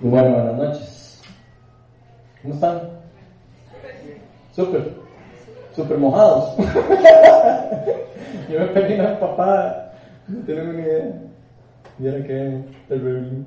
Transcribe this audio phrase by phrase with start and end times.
[0.00, 1.22] Bueno, buenas noches.
[2.42, 2.80] ¿Cómo están?
[4.52, 4.92] Súper.
[5.74, 6.56] Súper mojados.
[8.50, 9.92] Yo me pedí a papá.
[10.26, 11.22] No tienen ni idea.
[11.98, 13.44] Vieron que terrible.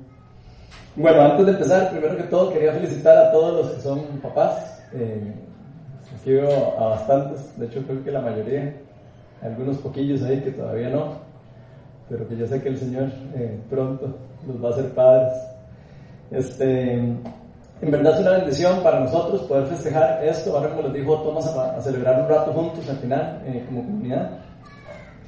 [0.96, 4.82] Bueno, antes de empezar, primero que todo quería felicitar a todos los que son papás.
[4.94, 5.34] Eh,
[6.18, 8.74] aquí veo a bastantes, de hecho creo que la mayoría,
[9.42, 11.18] algunos poquillos ahí que todavía no,
[12.08, 15.34] pero que yo sé que el Señor eh, pronto los va a hacer padres.
[16.30, 20.56] Este, en verdad es una bendición para nosotros poder festejar esto.
[20.56, 24.30] Ahora, como les dijo, vamos a, celebrar un rato juntos al final eh, como comunidad.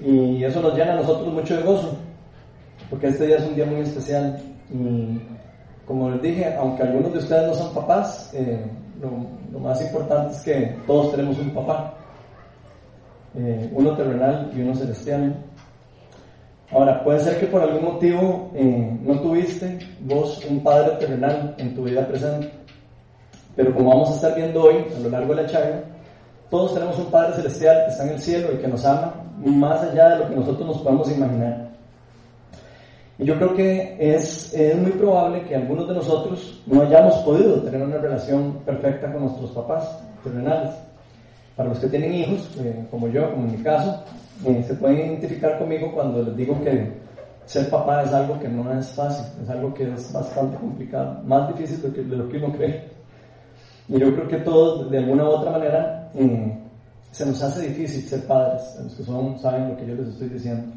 [0.00, 1.96] Y eso nos llena a nosotros mucho de gozo,
[2.88, 4.40] porque este día es un día muy especial.
[4.72, 5.20] Y
[5.86, 8.64] como les dije, aunque algunos de ustedes no son papás, eh,
[9.00, 11.94] lo, más importante es que todos tenemos un papá,
[13.34, 15.36] eh, uno terrenal y uno celestial.
[16.72, 21.74] Ahora, puede ser que por algún motivo eh, no tuviste vos un padre terrenal en
[21.74, 22.48] tu vida presente,
[23.56, 25.80] pero como vamos a estar viendo hoy a lo largo de la charla,
[26.48, 29.14] todos tenemos un Padre Celestial que está en el cielo y que nos ama
[29.44, 31.70] más allá de lo que nosotros nos podemos imaginar.
[33.18, 37.60] Y yo creo que es, es muy probable que algunos de nosotros no hayamos podido
[37.62, 40.70] tener una relación perfecta con nuestros papás terrenales.
[41.54, 44.02] Para los que tienen hijos, eh, como yo, como en mi caso,
[44.46, 46.92] eh, se pueden identificar conmigo cuando les digo que
[47.46, 51.48] ser papá es algo que no es fácil, es algo que es bastante complicado, más
[51.48, 52.88] difícil de, lo que uno cree.
[53.88, 56.58] Y yo creo que todos, de alguna u otra manera, eh,
[57.10, 60.28] se nos hace difícil ser padres, los que son, saben lo que yo les estoy
[60.28, 60.72] diciendo.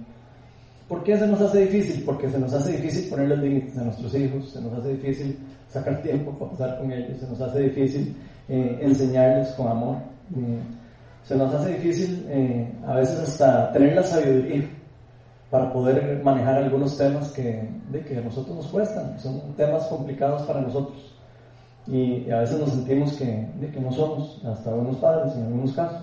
[0.88, 2.04] ¿Por qué se nos hace difícil?
[2.04, 5.38] Porque se nos hace difícil ponerle límites a nuestros hijos, se nos hace difícil
[5.70, 8.16] sacar tiempo para pasar con ellos, se nos hace difícil
[8.50, 9.98] eh, enseñarles con amor,
[11.24, 14.70] se nos hace difícil eh, a veces hasta tener la sabiduría
[15.50, 20.42] para poder manejar algunos temas que, de que a nosotros nos cuestan, son temas complicados
[20.44, 21.14] para nosotros
[21.88, 25.74] y a veces nos sentimos que, de que no somos hasta buenos padres en algunos
[25.74, 26.02] casos.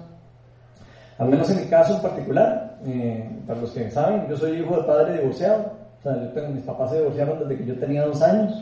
[1.18, 4.76] Al menos en mi caso en particular, eh, para los que saben, yo soy hijo
[4.76, 5.72] de padre divorciado.
[5.98, 8.54] O sea, yo tengo, mis papás se divorciaron desde que yo tenía dos años.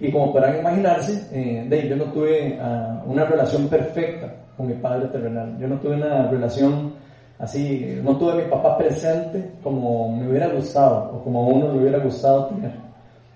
[0.00, 4.74] Y como podrán imaginarse, eh, de, yo no tuve uh, una relación perfecta con mi
[4.74, 5.56] padre terrenal.
[5.58, 6.92] Yo no tuve una relación
[7.38, 11.80] así, no tuve mi papá presente como me hubiera gustado o como a uno le
[11.80, 12.72] hubiera gustado tener.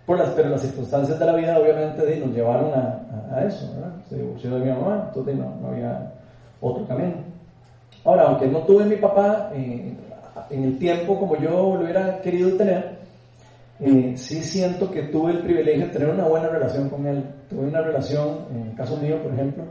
[0.06, 3.92] Por las, pero las circunstancias de la vida obviamente nos llevaron a, a, eso, ¿verdad?
[4.08, 6.12] Se divorció de mi mamá, entonces no, no había
[6.60, 7.14] otro camino.
[8.04, 9.92] Ahora, aunque no tuve mi papá eh,
[10.50, 12.98] en el tiempo como yo lo hubiera querido tener,
[13.80, 17.24] eh, sí siento que tuve el privilegio de tener una buena relación con él.
[17.50, 19.64] Tuve una relación, en el caso mío, por ejemplo,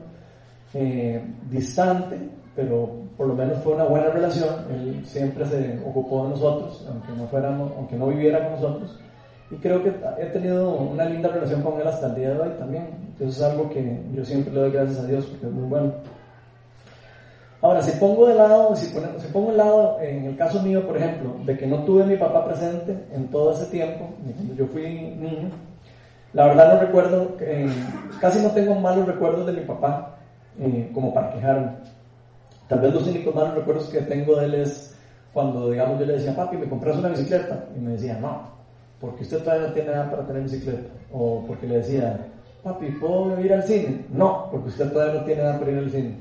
[0.73, 2.17] eh, distante,
[2.55, 4.65] pero por lo menos fue una buena relación.
[4.69, 8.99] Él siempre se ocupó de nosotros, aunque no, fuéramos, aunque no viviera con nosotros.
[9.51, 12.49] Y creo que he tenido una linda relación con él hasta el día de hoy
[12.57, 12.87] también.
[13.19, 15.93] Eso es algo que yo siempre le doy gracias a Dios porque es muy bueno.
[17.61, 18.93] Ahora, si pongo de lado, si,
[19.31, 22.15] pongo de lado, en el caso mío, por ejemplo, de que no tuve a mi
[22.15, 25.49] papá presente en todo ese tiempo, cuando yo fui niño,
[26.33, 27.67] la verdad no recuerdo, eh,
[28.19, 30.15] casi no tengo malos recuerdos de mi papá
[30.59, 31.71] eh, como para quejarme.
[32.67, 34.95] Tal vez los únicos malos recuerdos que tengo de él es
[35.33, 37.65] cuando, digamos, yo le decía, papi, ¿me compras una bicicleta?
[37.75, 38.41] Y me decía, no,
[38.99, 40.89] porque usted todavía no tiene nada para tener bicicleta.
[41.11, 42.17] O porque le decía,
[42.63, 44.05] papi, ¿puedo ir al cine?
[44.09, 46.15] No, porque usted todavía no tiene nada para ir al cine.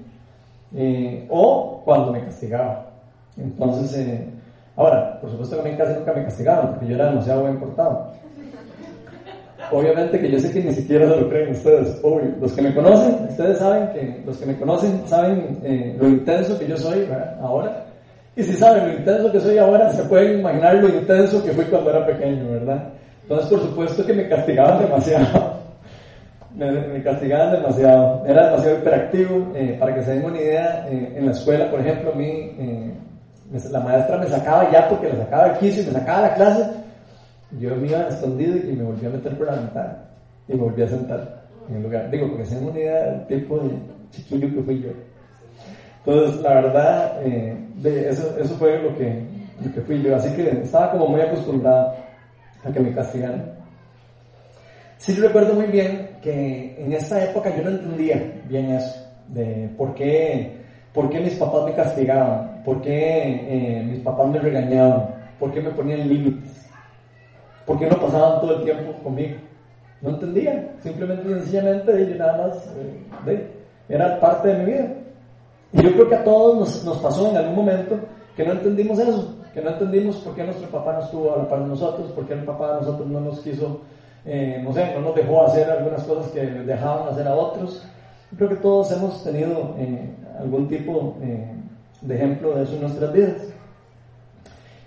[0.74, 2.90] Eh, o cuando me castigaba.
[3.36, 4.28] Entonces, eh,
[4.76, 7.58] ahora, por supuesto que a mí casi nunca me castigaban porque yo era demasiado buen
[7.58, 8.12] portado.
[9.74, 12.00] Obviamente que yo sé que ni siquiera se lo creen ustedes.
[12.40, 16.56] Los que me conocen, ustedes saben que, los que me conocen saben eh, lo intenso
[16.56, 17.08] que yo soy
[17.42, 17.84] ahora.
[18.36, 21.64] Y si saben lo intenso que soy ahora, se pueden imaginar lo intenso que fui
[21.64, 22.88] cuando era pequeño, ¿verdad?
[23.22, 25.54] Entonces, por supuesto que me castigaban demasiado
[26.54, 29.52] me, castigaban demasiado, era demasiado hiperactivo.
[29.56, 32.52] Eh, para que se den una idea, eh, en la escuela, por ejemplo, a mí,
[33.70, 36.83] la maestra me sacaba ya porque le sacaba el quiso y me sacaba la clase.
[37.58, 39.98] Yo me iba escondido y me volvía a meter por la ventana
[40.48, 42.10] y me volvía a sentar en el lugar.
[42.10, 43.70] Digo, porque se una idea del tipo de
[44.10, 44.90] chiquillo que fui yo.
[46.04, 49.22] Entonces, la verdad, de eso, eso fue lo que,
[49.64, 50.16] lo que fui yo.
[50.16, 51.94] Así que estaba como muy acostumbrado
[52.64, 53.54] a que me castigaran.
[54.98, 59.94] Sí recuerdo muy bien que en esta época yo no entendía bien eso, de por
[59.94, 60.52] qué,
[60.94, 65.08] por qué mis papás me castigaban, por qué eh, mis papás me regañaban,
[65.38, 66.53] por qué me ponían límites,
[67.66, 69.36] por qué no pasaban todo el tiempo conmigo.
[70.00, 72.72] No entendía, simplemente sencillamente yo nada más,
[73.26, 73.50] eh,
[73.88, 74.88] era parte de mi vida.
[75.72, 77.98] Y yo creo que a todos nos, nos pasó en algún momento
[78.36, 81.48] que no entendimos eso, que no entendimos por qué nuestro papá no estuvo a la
[81.48, 83.80] par de nosotros, por qué el papá de nosotros no nos quiso
[84.26, 87.86] eh, no sé, no nos dejó hacer algunas cosas que dejaban hacer a otros.
[88.36, 91.16] Creo que todos hemos tenido eh, algún tipo
[92.00, 93.36] de ejemplo de eso en nuestras vidas.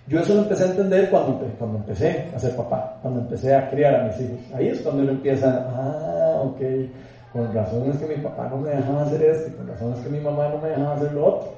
[0.07, 3.69] Yo eso lo empecé a entender cuando, cuando empecé a ser papá, cuando empecé a
[3.69, 4.39] criar a mis hijos.
[4.53, 6.61] Ahí es cuando uno empieza, ah, ok,
[7.33, 10.09] con razón es que mi papá no me dejaba hacer esto, con razón es que
[10.09, 11.53] mi mamá no me dejaba hacer lo otro.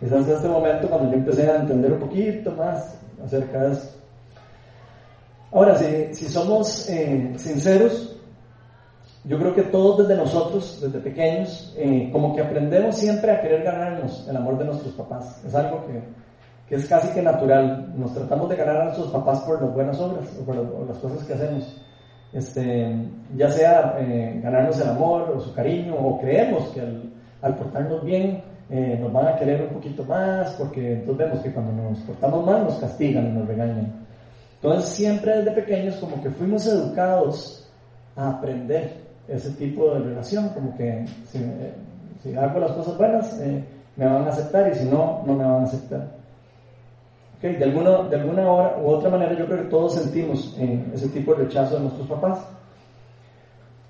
[0.00, 3.90] Es hasta este momento cuando yo empecé a entender un poquito más acerca de eso.
[5.52, 8.16] Ahora, si, si somos eh, sinceros,
[9.24, 13.62] yo creo que todos desde nosotros, desde pequeños, eh, como que aprendemos siempre a querer
[13.62, 15.40] ganarnos el amor de nuestros papás.
[15.46, 16.00] Es algo que,
[16.72, 17.92] que, es casi que natural.
[17.98, 20.56] Nos tratamos de ganar a nuestros papás por las buenas obras o por
[20.88, 21.82] las cosas que hacemos.
[22.32, 22.96] Este,
[23.36, 28.42] ya sea eh, ganarnos el amor o su cariño, o creemos que al, portarnos bien
[28.70, 32.46] eh, nos van a querer un poquito más, porque entonces vemos que cuando nos portamos
[32.46, 33.92] mal nos castigan y nos regañan.
[34.54, 37.70] Entonces siempre desde pequeños como que fuimos educados
[38.16, 38.94] a aprender
[39.28, 43.38] ese tipo de relación, como que si, eh, hago las cosas buenas
[43.96, 46.21] me van a aceptar y si no, no me van a aceptar.
[47.42, 50.56] De, alguna, de alguna hora u otra manera yo creo que todos sentimos
[50.94, 52.38] ese tipo de rechazo de nuestros papás.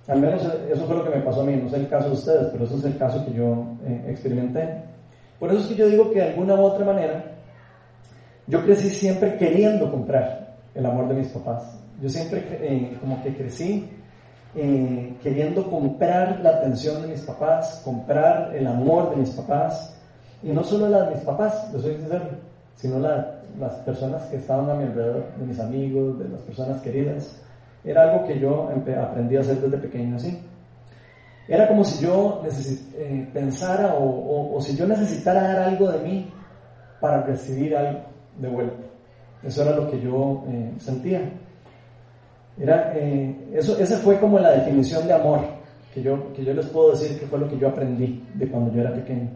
[0.09, 2.15] Al menos eso fue lo que me pasó a mí, no sé el caso de
[2.15, 4.83] ustedes, pero eso es el caso que yo eh, experimenté.
[5.39, 7.25] Por eso es que yo digo que de alguna u otra manera
[8.47, 11.79] yo crecí siempre queriendo comprar el amor de mis papás.
[12.01, 13.89] Yo siempre eh, como que crecí
[14.55, 19.99] eh, queriendo comprar la atención de mis papás, comprar el amor de mis papás,
[20.43, 22.25] y no solo la de mis papás, lo soy sincero,
[22.75, 26.81] sino la, las personas que estaban a mi alrededor, de mis amigos, de las personas
[26.83, 27.41] queridas.
[27.85, 28.69] Era algo que yo
[29.01, 30.39] aprendí a hacer desde pequeño así.
[31.49, 32.43] Era como si yo
[32.97, 36.33] eh, pensara o, si yo necesitara dar algo de mí
[37.01, 38.01] para recibir algo
[38.39, 38.83] de vuelta.
[39.43, 41.21] Eso era lo que yo eh, sentía.
[42.59, 45.41] Era, eh, eso, esa fue como la definición de amor
[45.93, 48.73] que yo, que yo les puedo decir que fue lo que yo aprendí de cuando
[48.73, 49.29] yo era pequeño.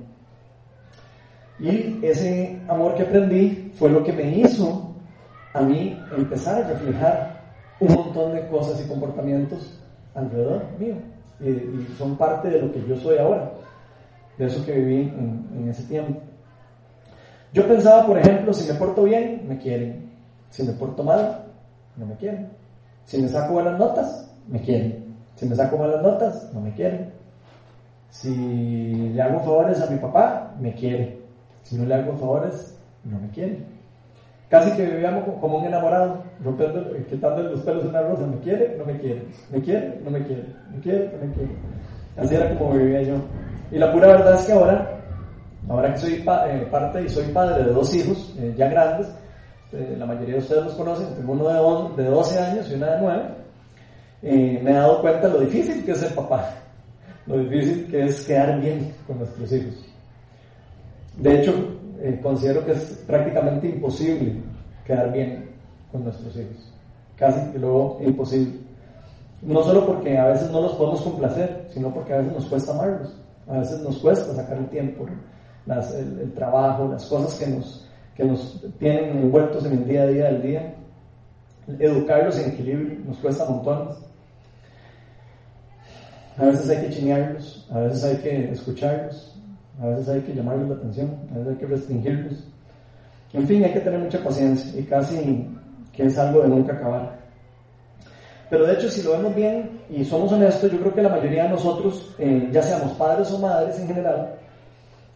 [1.59, 4.94] Y ese amor que aprendí fue lo que me hizo
[5.52, 7.40] a mí empezar a reflejar
[7.81, 9.81] un montón de cosas y comportamientos
[10.14, 10.96] alrededor mío.
[11.40, 13.52] Y, son parte de lo que yo soy ahora,
[14.38, 16.20] de eso que viví en, ese tiempo.
[17.52, 20.11] Yo pensaba, por ejemplo, si me porto bien, me quieren.
[20.50, 21.44] Si me porto mal,
[21.96, 22.50] no me quieren.
[23.05, 25.06] Si me saco buenas notas, me quieren.
[25.37, 27.12] Si me saco malas notas, no me quieren.
[28.08, 31.20] Si le hago favores a mi papá, me quiere.
[31.62, 32.76] Si no le hago favores,
[33.11, 33.58] no me quiere.
[34.49, 38.26] Casi que vivíamos como un enamorado, rompiendo, quitando los pelos de una rosa.
[38.26, 38.76] ¿Me quiere?
[38.79, 39.23] No me quiere.
[39.50, 40.00] ¿Me quiere?
[40.05, 40.44] No me quiere.
[40.73, 41.11] ¿Me quiere?
[41.12, 41.50] No me quiere.
[42.17, 43.17] Así era como vivía yo.
[43.70, 45.00] Y la pura verdad es que ahora,
[45.69, 49.09] ahora que soy eh, parte y soy padre de dos hijos eh, ya grandes,
[49.73, 51.49] eh, la mayoría de ustedes los conocen, tengo uno
[51.97, 53.25] de, de 12 años y una de 9,
[54.62, 56.49] me he dado cuenta de lo difícil que es ser papá,
[57.26, 59.85] lo difícil que es quedar bien con nuestros hijos.
[61.17, 64.35] De hecho, eh, considero que es prácticamente imposible
[64.85, 65.51] quedar bien
[65.91, 66.73] con nuestros hijos.
[67.17, 68.61] Casi que luego imposible.
[69.43, 72.73] No solo porque a veces no los podemos complacer, sino porque a veces nos cuesta
[72.73, 73.17] amarlos.
[73.49, 75.07] A veces nos cuesta sacar el tiempo,
[75.67, 80.25] el, trabajo, las cosas que nos, que nos tienen envueltos en el día a día
[80.27, 80.75] del día.
[81.79, 83.97] Educarlos en equilibrio nos cuesta montones.
[86.38, 89.36] A veces hay que chinearlos, a veces hay que escucharlos,
[89.80, 92.45] a veces hay que llamarles la atención, a veces hay que restringirlos.
[93.33, 95.47] En fin, hay que tener mucha paciencia y casi
[95.92, 97.16] que es algo de nunca acabar.
[98.49, 101.45] Pero de hecho, si lo vemos bien y somos honestos, yo creo que la mayoría
[101.45, 104.35] de nosotros, eh, ya seamos padres o madres en general,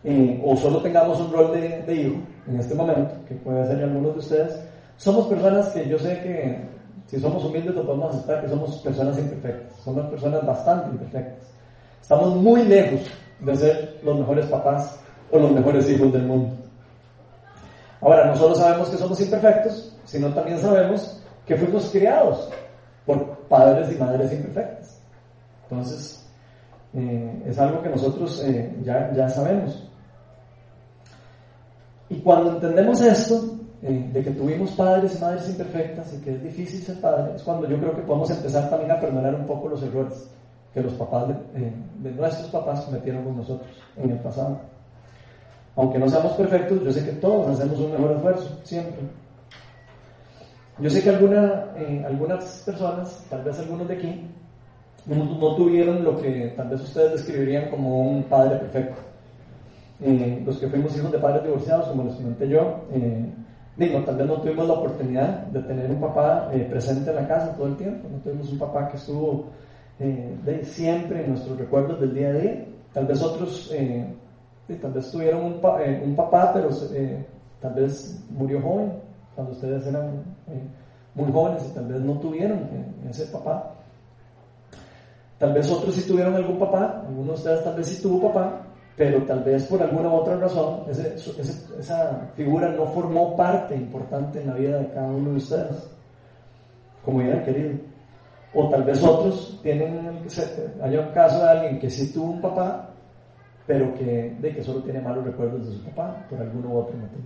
[0.02, 2.16] eh, o solo tengamos un rol de, de, hijo
[2.48, 4.60] en este momento, que puede ser algunos de ustedes,
[4.96, 6.58] somos personas que yo sé que
[7.06, 11.48] si somos humildes lo podemos aceptar que somos personas imperfectas, somos personas bastante imperfectas.
[12.00, 13.00] Estamos muy lejos
[13.40, 14.98] de ser los mejores papás
[15.30, 16.54] o los mejores hijos del mundo.
[18.00, 22.48] Ahora, no solo sabemos que somos imperfectos, sino también sabemos que fuimos criados
[23.04, 25.00] por padres y madres imperfectas.
[25.64, 26.26] Entonces,
[26.94, 29.86] eh, es algo que nosotros eh, ya, ya sabemos.
[32.08, 36.42] Y cuando entendemos esto, eh, de que tuvimos padres y madres imperfectas y que es
[36.42, 39.68] difícil ser padre, es cuando yo creo que podemos empezar también a perdonar un poco
[39.68, 40.28] los errores
[40.72, 41.24] que los papás
[41.54, 44.60] eh, de, nuestros papás cometieron con nosotros en el pasado.
[45.76, 49.00] Aunque no seamos perfectos, yo sé que todos hacemos un mejor esfuerzo, siempre.
[50.78, 54.26] Yo sé que alguna, eh, algunas personas, tal vez algunos de aquí,
[55.06, 59.00] no, tuvieron lo que tal vez ustedes describirían como un padre perfecto.
[60.02, 62.80] Eh, los que fuimos hijos de padres divorciados, como les comenté yo,
[63.76, 67.26] digo, tal vez no tuvimos la oportunidad de tener un papá eh, presente en la
[67.26, 69.46] casa todo el tiempo, no tuvimos un papá que estuvo
[70.00, 72.66] eh, de siempre en nuestros recuerdos del día a día.
[72.92, 74.06] Tal vez otros, eh,
[74.80, 75.60] tal vez tuvieron un,
[76.04, 76.70] un papá, pero
[77.60, 78.92] tal vez murió joven,
[79.34, 80.24] cuando ustedes eran
[81.14, 82.60] muy jóvenes y tal vez no tuvieron
[83.08, 83.74] ese papá.
[85.38, 88.60] Tal vez otros sí tuvieron algún papá, algunos de ustedes tal vez sí tuvo papá,
[88.96, 94.54] pero tal vez por alguna otra razón esa figura no formó parte importante en la
[94.54, 95.90] vida de cada uno de ustedes,
[97.04, 97.89] como hubieran querido.
[98.52, 100.24] O tal vez otros tienen,
[100.82, 102.90] haya un caso de alguien que sí tuvo un papá,
[103.66, 106.96] pero que, de que solo tiene malos recuerdos de su papá por alguno u otro
[106.96, 107.22] motivo.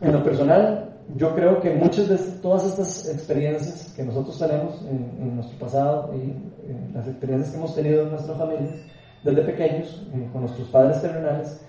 [0.00, 5.36] En lo personal, yo creo que muchas de todas estas experiencias que nosotros tenemos en,
[5.36, 8.74] nuestro pasado y las experiencias que hemos tenido en nuestras familias,
[9.22, 11.60] desde pequeños, con nuestros padres terrenales,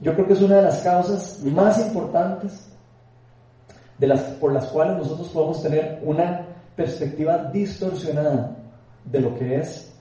[0.00, 2.72] yo creo que es una de las causas más importantes
[3.98, 8.56] de las, por las cuales nosotros podemos tener una perspectiva distorsionada
[9.04, 9.94] de lo que es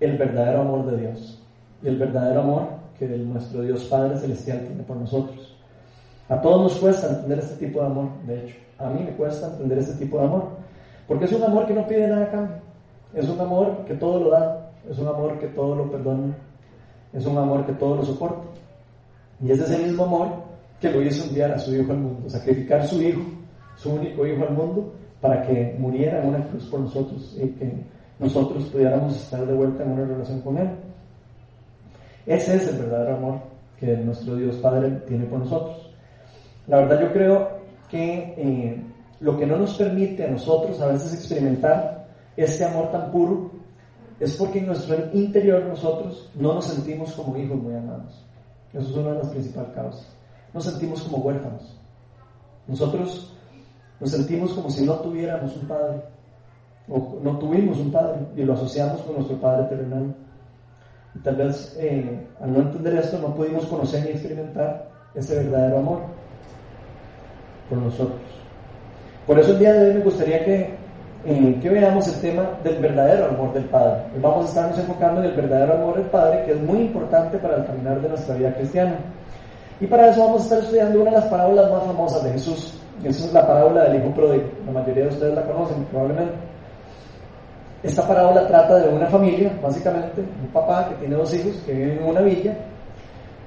[0.00, 1.42] el verdadero amor de Dios
[1.82, 5.56] y el verdadero amor que nuestro Dios Padre Celestial tiene por nosotros.
[6.28, 8.56] A todos nos cuesta entender este tipo de amor, de hecho.
[8.78, 10.48] A mí me cuesta entender este tipo de amor.
[11.06, 12.56] Porque es un amor que no pide nada a cambio.
[13.14, 16.36] Es un amor que todo lo da es un amor que todo lo perdona,
[17.12, 18.46] es un amor que todo lo soporta.
[19.42, 20.28] Y es ese mismo amor
[20.80, 23.20] que lo hizo enviar a su hijo al mundo, sacrificar su hijo,
[23.86, 27.72] su único hijo al mundo, para que muriera en una cruz por nosotros y que
[28.18, 30.68] nosotros pudiéramos estar de vuelta en una relación con Él.
[32.26, 33.38] Ese es el verdadero amor
[33.78, 35.90] que nuestro Dios Padre tiene por nosotros.
[36.66, 37.48] La verdad yo creo
[37.88, 38.82] que eh,
[39.20, 43.50] lo que no nos permite a nosotros a veces experimentar este amor tan puro
[44.18, 48.24] es porque en nuestro interior nosotros no nos sentimos como hijos muy amados.
[48.72, 50.16] Eso es una de las principales causas.
[50.52, 51.76] Nos sentimos como huérfanos.
[52.66, 53.36] Nosotros
[54.00, 56.02] nos sentimos como si no tuviéramos un padre,
[56.88, 60.14] o no tuvimos un padre, y lo asociamos con nuestro padre terrenal.
[61.14, 65.78] Y tal vez eh, al no entender esto no pudimos conocer ni experimentar ese verdadero
[65.78, 66.00] amor
[67.68, 68.20] por nosotros.
[69.26, 70.86] Por eso el día de hoy me gustaría que
[71.60, 74.02] que veamos el tema del verdadero amor del Padre.
[74.22, 77.56] Vamos a estarnos enfocando en el verdadero amor del Padre, que es muy importante para
[77.56, 78.94] el caminar de nuestra vida cristiana.
[79.80, 82.80] Y para eso vamos a estar estudiando una de las parábolas más famosas de Jesús.
[83.04, 84.44] Esa es la parábola del Hijo Pródigo.
[84.64, 86.34] La mayoría de ustedes la conocen, probablemente.
[87.82, 91.98] Esta parábola trata de una familia, básicamente, un papá que tiene dos hijos que viven
[91.98, 92.56] en una villa.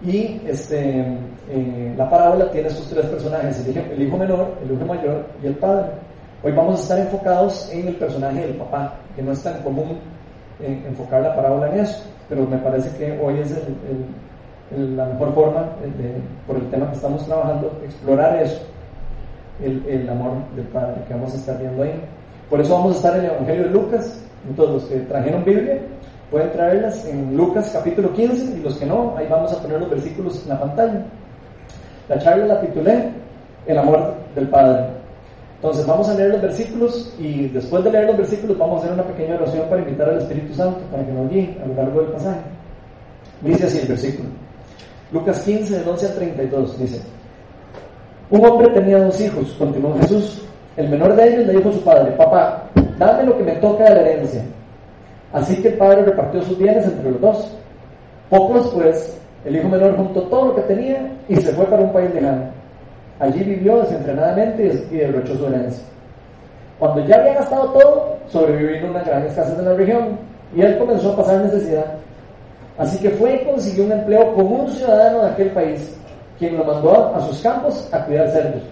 [0.05, 1.01] Y este,
[1.49, 5.25] eh, la parábola tiene sus tres personajes, el hijo, el hijo menor, el hijo mayor
[5.43, 5.87] y el padre.
[6.41, 9.97] Hoy vamos a estar enfocados en el personaje del papá, que no es tan común
[10.61, 13.53] eh, enfocar la parábola en eso, pero me parece que hoy es
[14.77, 15.69] la mejor forma,
[16.45, 18.61] por el tema que estamos trabajando, explorar eso,
[19.63, 21.99] el, amor del Padre que vamos a estar viendo ahí.
[22.49, 24.23] Por eso vamos a estar en el Evangelio de Lucas.
[24.47, 25.79] Entonces, los que trajeron Biblia
[26.31, 29.89] pueden traerlas en Lucas capítulo 15 y los que no, ahí vamos a poner los
[29.89, 31.05] versículos en la pantalla.
[32.07, 33.09] La charla la titulé
[33.67, 34.85] El amor del Padre.
[35.55, 38.93] Entonces vamos a leer los versículos y después de leer los versículos vamos a hacer
[38.93, 42.01] una pequeña oración para invitar al Espíritu Santo para que nos guíe a lo largo
[42.01, 42.39] del pasaje.
[43.41, 44.29] Dice así el versículo.
[45.11, 47.01] Lucas 15, del 11 al 32 dice,
[48.29, 50.43] un hombre tenía dos hijos, continuó Jesús.
[50.77, 52.63] El menor de ellos le dijo a su padre, papá,
[52.99, 54.43] dame lo que me toca de la herencia.
[55.33, 57.51] Así que el padre repartió sus bienes entre los dos.
[58.29, 61.91] Poco después, el hijo menor juntó todo lo que tenía y se fue para un
[61.91, 62.43] país lejano
[63.19, 65.83] Allí vivió desenfrenadamente y derrochó su herencia.
[66.77, 70.19] Cuando ya había gastado todo, sobrevivió una gran escasez en la región
[70.55, 71.85] y él comenzó a pasar necesidad.
[72.79, 75.95] Así que fue y consiguió un empleo con un ciudadano de aquel país,
[76.39, 78.63] quien lo mandó a sus campos a cuidar cerdos.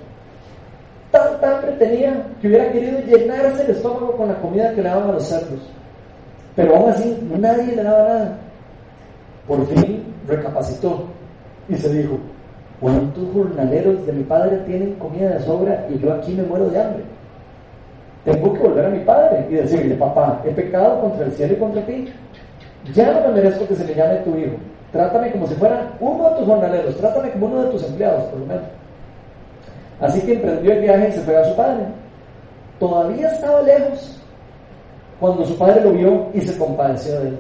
[1.12, 5.10] Tanta hambre tenía que hubiera querido llenarse el estómago con la comida que le daban
[5.10, 5.60] a los cerdos.
[6.56, 8.38] Pero aún así, nadie le daba nada.
[9.48, 11.04] Por fin recapacitó
[11.70, 12.18] y se dijo,
[12.80, 16.80] ¿Cuántos jornaleros de mi padre tienen comida de sobra y yo aquí me muero de
[16.80, 17.04] hambre?
[18.24, 21.58] Tengo que volver a mi padre y decirle, papá, he pecado contra el cielo y
[21.58, 22.14] contra ti.
[22.94, 24.56] Ya no me merezco que se me llame tu hijo.
[24.92, 28.40] Trátame como si fuera uno de tus jornaleros, trátame como uno de tus empleados, por
[28.40, 28.64] lo menos.
[30.00, 31.84] Así que emprendió el viaje y se fue a su padre.
[32.80, 34.22] Todavía estaba lejos
[35.20, 37.40] cuando su padre lo vio y se compadeció de él.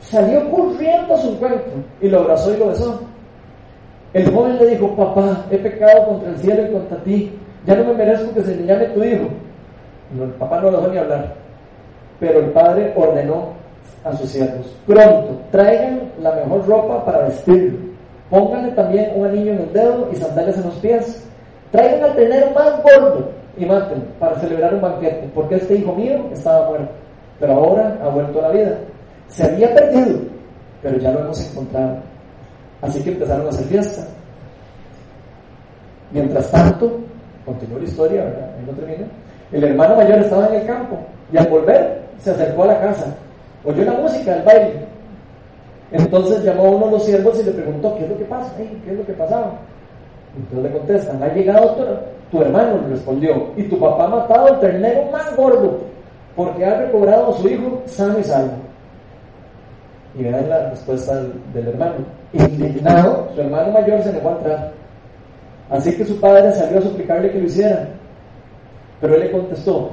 [0.00, 3.00] Salió corriendo a su encuentro y lo abrazó y lo besó.
[4.12, 7.84] El joven le dijo, papá, he pecado contra el cielo y contra ti, ya no
[7.84, 9.28] me merezco que se le llame tu hijo.
[10.20, 11.34] el papá no lo dejó ni hablar,
[12.20, 13.63] pero el padre ordenó
[14.04, 17.78] a sus siervos, pronto, traigan la mejor ropa para vestirlo,
[18.30, 21.24] pónganle también un anillo en el dedo y sandalias en los pies.
[21.70, 26.24] Traigan al ternero más gordo y mátenlo para celebrar un banquete, porque este hijo mío
[26.32, 26.92] estaba muerto,
[27.40, 28.78] pero ahora ha vuelto a la vida.
[29.28, 30.20] Se había perdido,
[30.82, 31.96] pero ya lo hemos encontrado.
[32.82, 34.02] Así que empezaron a hacer fiesta.
[36.12, 37.00] Mientras tanto,
[37.44, 38.50] continuó la historia, ¿verdad?
[38.56, 39.06] Ahí no termina.
[39.50, 40.98] El hermano mayor estaba en el campo
[41.32, 43.06] y al volver se acercó a la casa,
[43.64, 44.72] oyó la música, el baile.
[45.92, 48.52] Entonces llamó a uno de los siervos y le preguntó, ¿qué es lo que pasa?
[48.56, 49.52] ¿Qué es lo que pasaba?
[50.36, 51.76] Entonces le contestan, ha llegado
[52.30, 55.78] tu, hermano, le respondió, y tu papá ha matado al ternero más gordo,
[56.34, 58.54] porque ha recobrado a su hijo sano y salvo.
[60.18, 61.14] Y vean la respuesta
[61.52, 61.94] del, hermano.
[62.32, 64.72] Indignado, su hermano mayor se negó a entrar.
[65.70, 67.88] Así que su padre salió a suplicarle que lo hiciera.
[69.00, 69.90] Pero él le contestó,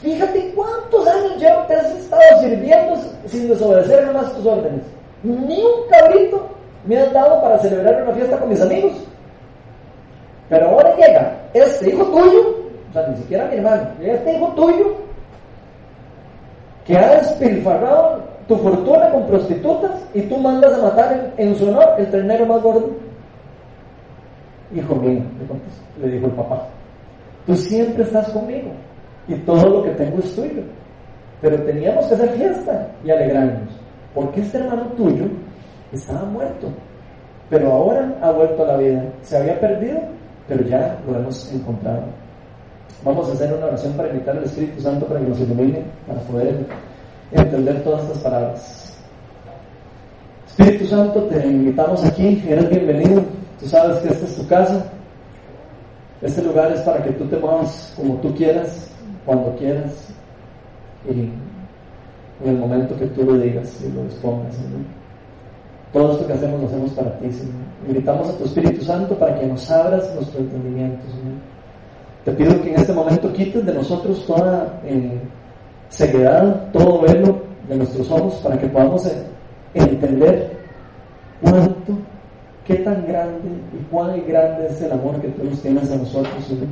[0.00, 2.96] fíjate cuántos años ya te has estado sirviendo
[3.26, 4.82] sin desobedecer más tus órdenes.
[5.22, 6.46] Ni un cabrito
[6.86, 8.92] me has dado para celebrar una fiesta con mis amigos.
[10.48, 12.40] Pero ahora llega este hijo tuyo,
[12.90, 14.94] o sea, ni siquiera mi hermano, este hijo tuyo
[16.84, 21.94] que ha despilfarrado tu fortuna con prostitutas y tú mandas a matar en, su honor
[21.98, 22.90] el ternero más gordo.
[24.74, 25.22] Hijo mío,
[26.00, 26.66] le dijo el papá,
[27.46, 28.70] tú siempre estás conmigo
[29.28, 30.62] y todo lo que tengo es tuyo.
[31.40, 33.68] Pero teníamos que hacer fiesta y alegrarnos,
[34.14, 35.26] porque este hermano tuyo
[35.92, 36.68] estaba muerto,
[37.50, 39.04] pero ahora ha vuelto a la vida.
[39.22, 40.00] Se había perdido,
[40.48, 42.02] pero ya lo hemos encontrado.
[43.04, 46.20] Vamos a hacer una oración para invitar al Espíritu Santo para que nos ilumine, para
[46.20, 46.66] poder
[47.32, 48.98] entender todas estas palabras.
[50.46, 53.22] Espíritu Santo, te invitamos aquí, eres bienvenido.
[53.60, 54.86] Tú sabes que esta es tu casa.
[56.22, 58.90] Este lugar es para que tú te muevas como tú quieras,
[59.24, 60.08] cuando quieras
[61.08, 61.30] y
[62.42, 64.56] en el momento que tú lo digas y lo dispongas,
[65.92, 67.54] Todo esto que hacemos lo hacemos para ti, Señor.
[67.86, 71.38] Invitamos a tu Espíritu Santo para que nos abras nuestro entendimiento, Señor.
[72.24, 75.20] Te pido que en este momento quites de nosotros toda eh,
[75.90, 79.24] ceguedad, todo velo de nuestros ojos para que podamos eh,
[79.74, 80.56] entender
[81.42, 81.98] cuánto,
[82.66, 86.44] qué tan grande y cuán grande es el amor que tú nos tienes a nosotros,
[86.46, 86.68] Señor.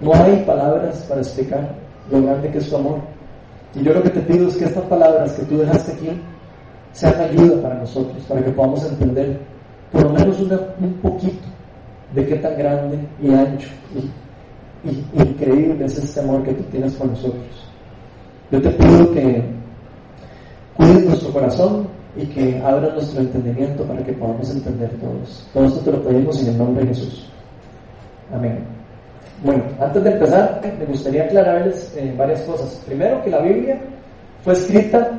[0.00, 1.74] No hay palabras para explicar
[2.10, 2.98] lo grande que es tu amor.
[3.74, 6.10] Y yo lo que te pido es que estas palabras que tú dejaste aquí
[6.92, 9.38] sean ayuda para nosotros, para que podamos entender
[9.92, 11.46] por lo menos un poquito
[12.14, 14.10] de qué tan grande y ancho y,
[15.20, 17.68] increíble es este amor que tú tienes con nosotros.
[18.50, 19.42] Yo te pido que
[20.76, 25.46] cuides nuestro corazón y que abras nuestro entendimiento para que podamos entender todos.
[25.52, 27.28] Todo esto te lo pedimos en el nombre de Jesús.
[28.32, 28.75] Amén.
[29.42, 32.82] Bueno, antes de empezar, me gustaría aclararles eh, varias cosas.
[32.86, 33.78] Primero, que la Biblia
[34.42, 35.18] fue escrita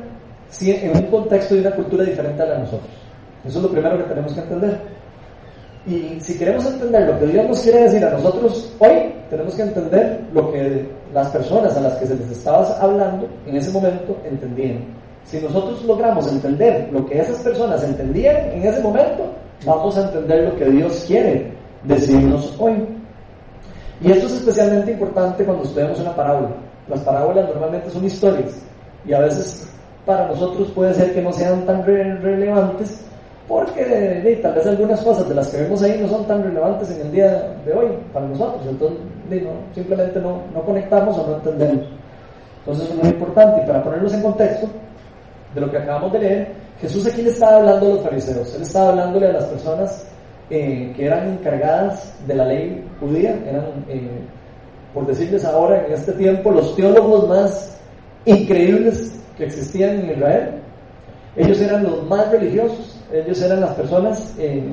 [0.60, 2.90] en un contexto y una cultura diferente a la de nosotros.
[3.44, 4.78] Eso es lo primero que tenemos que entender.
[5.86, 9.62] Y si queremos entender lo que Dios nos quiere decir a nosotros hoy, tenemos que
[9.62, 14.16] entender lo que las personas a las que se les estaba hablando en ese momento
[14.24, 14.84] entendían.
[15.24, 19.32] Si nosotros logramos entender lo que esas personas entendían en ese momento,
[19.64, 21.52] vamos a entender lo que Dios quiere
[21.84, 22.74] decirnos hoy.
[24.00, 26.50] Y esto es especialmente importante cuando estudiamos una parábola.
[26.88, 28.52] Las parábolas normalmente son historias
[29.04, 29.68] y a veces
[30.06, 33.04] para nosotros puede ser que no sean tan relevantes
[33.46, 37.00] porque tal vez algunas cosas de las que vemos ahí no son tan relevantes en
[37.00, 38.62] el día de hoy para nosotros.
[38.68, 38.98] Entonces
[39.74, 41.86] simplemente no, no conectamos o no entendemos.
[42.60, 44.68] Entonces es muy importante y para ponerlos en contexto
[45.54, 48.62] de lo que acabamos de leer, Jesús aquí le estaba hablando a los fariseos, él
[48.62, 50.06] estaba hablándole a las personas
[50.50, 54.08] eh, que eran encargadas de la ley judía, eran, eh,
[54.94, 57.78] por decirles ahora, en este tiempo, los teólogos más
[58.24, 60.50] increíbles que existían en Israel.
[61.36, 64.64] Ellos eran los más religiosos, ellos eran las personas eh,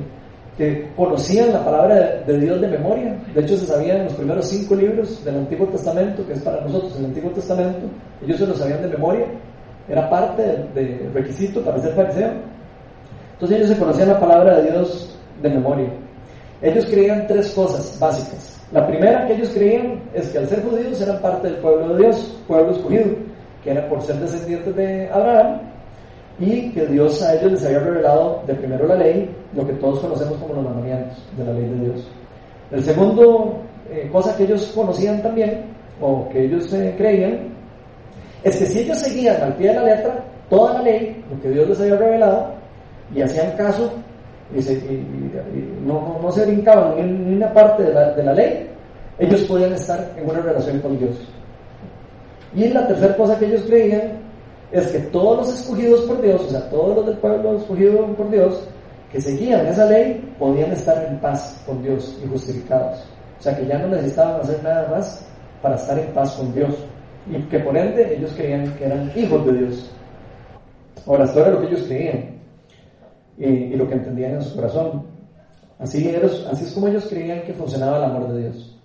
[0.56, 3.14] que conocían la palabra de, Dios de memoria.
[3.34, 6.96] De hecho, se sabían los primeros cinco libros del Antiguo Testamento, que es para nosotros
[6.98, 7.86] el Antiguo Testamento,
[8.24, 9.26] ellos se lo sabían de memoria,
[9.88, 10.42] era parte
[10.74, 12.30] del requisito para ser fariseo.
[13.34, 15.88] Entonces ellos se conocían la palabra de Dios de memoria.
[16.62, 18.58] Ellos creían tres cosas básicas.
[18.72, 22.02] La primera que ellos creían es que al ser judíos eran parte del pueblo de
[22.02, 23.04] Dios, pueblo escogido,
[23.62, 25.60] que era por ser descendientes de Abraham,
[26.38, 30.00] y que Dios a ellos les había revelado de primero la ley, lo que todos
[30.00, 32.08] conocemos como los mandamientos de la ley de Dios.
[32.70, 35.64] El segundo eh, cosa que ellos conocían también,
[36.00, 37.54] o que ellos eh, creían,
[38.42, 41.50] es que si ellos seguían al pie de la letra toda la ley, lo que
[41.50, 42.48] Dios les había revelado,
[43.14, 43.92] y hacían caso
[44.54, 48.68] y, no, no, se brincaban en una parte de la, de la ley,
[49.18, 51.16] ellos podían estar en una relación con Dios.
[52.54, 54.20] Y la tercera cosa que ellos creían
[54.70, 58.30] es que todos los escogidos por Dios, o sea, todos los del pueblo escogidos por
[58.30, 58.68] Dios,
[59.10, 63.04] que seguían esa ley podían estar en paz con Dios y justificados.
[63.38, 65.26] O sea que ya no necesitaban hacer nada más
[65.60, 66.74] para estar en paz con Dios.
[67.28, 69.90] Y que por ende ellos creían que eran hijos de Dios.
[71.06, 72.35] Ahora, esto era lo que ellos creían
[73.38, 75.04] y, lo que entendían en su corazón.
[75.78, 76.08] Así,
[76.50, 78.78] así es como ellos creían que funcionaba el amor de Dios.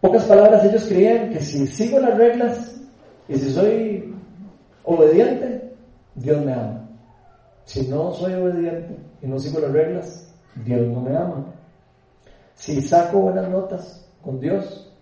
[0.00, 2.80] Pocas palabras, ellos creían que si sigo las reglas
[3.28, 4.14] y si soy
[4.84, 5.72] obediente,
[6.14, 6.88] Dios me ama.
[7.64, 10.34] Si no soy obediente y no sigo las reglas,
[10.64, 11.46] Dios no me ama.
[12.54, 14.92] Si saco buenas notas con Dios,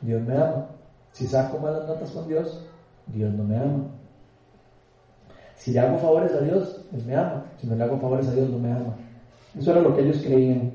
[0.00, 0.68] Dios me ama.
[1.12, 2.64] Si saco malas notas con Dios,
[3.06, 3.84] Dios no me ama.
[5.64, 7.42] Si le hago favores a Dios, Él me ama.
[7.58, 8.94] Si no le hago favores a Dios, no me ama.
[9.58, 10.72] Eso era lo que ellos creían.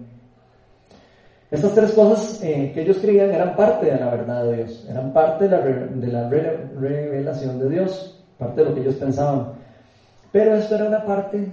[1.52, 5.14] Estas tres cosas eh, que ellos creían eran parte de la verdad de Dios, eran
[5.14, 9.54] parte de la, de la revelación de Dios, parte de lo que ellos pensaban.
[10.32, 11.52] Pero esto era una parte,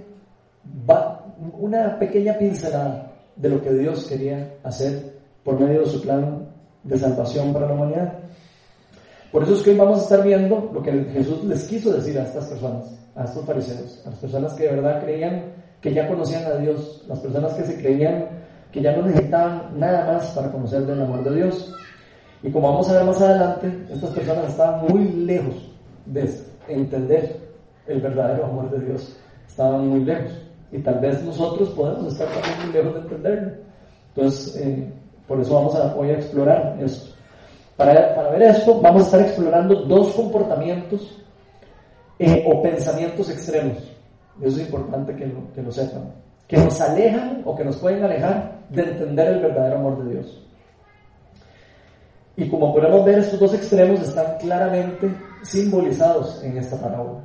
[1.59, 6.47] una pequeña pincelada de lo que Dios quería hacer por medio de su plan
[6.83, 8.13] de salvación para la humanidad.
[9.37, 12.17] Por eso es que hoy vamos a estar viendo lo que Jesús les quiso decir
[12.17, 15.43] a estas personas, a estos fariseos, a las personas que de verdad creían
[15.79, 18.29] que ya conocían a Dios, las personas que se creían
[18.71, 21.71] que ya no necesitaban nada más para conocer del amor de Dios.
[22.41, 25.71] Y como vamos a ver más adelante, estas personas estaban muy lejos
[26.07, 26.33] de
[26.67, 27.39] entender
[27.85, 29.17] el verdadero amor de Dios.
[29.47, 30.31] Estaban muy lejos.
[30.71, 33.51] Y tal vez nosotros podemos estar también muy lejos de entenderlo.
[34.15, 34.91] Entonces, eh,
[35.27, 37.16] por eso vamos a hoy a explorar esto.
[37.77, 41.23] Para, para, ver esto, vamos a estar explorando dos comportamientos
[42.19, 43.77] eh, o pensamientos extremos.
[44.41, 46.11] Eso es importante que lo, que lo sepan.
[46.47, 50.43] Que nos alejan o que nos pueden alejar de entender el verdadero amor de Dios.
[52.35, 55.09] Y como podemos ver, estos dos extremos están claramente
[55.43, 57.21] simbolizados en esta parábola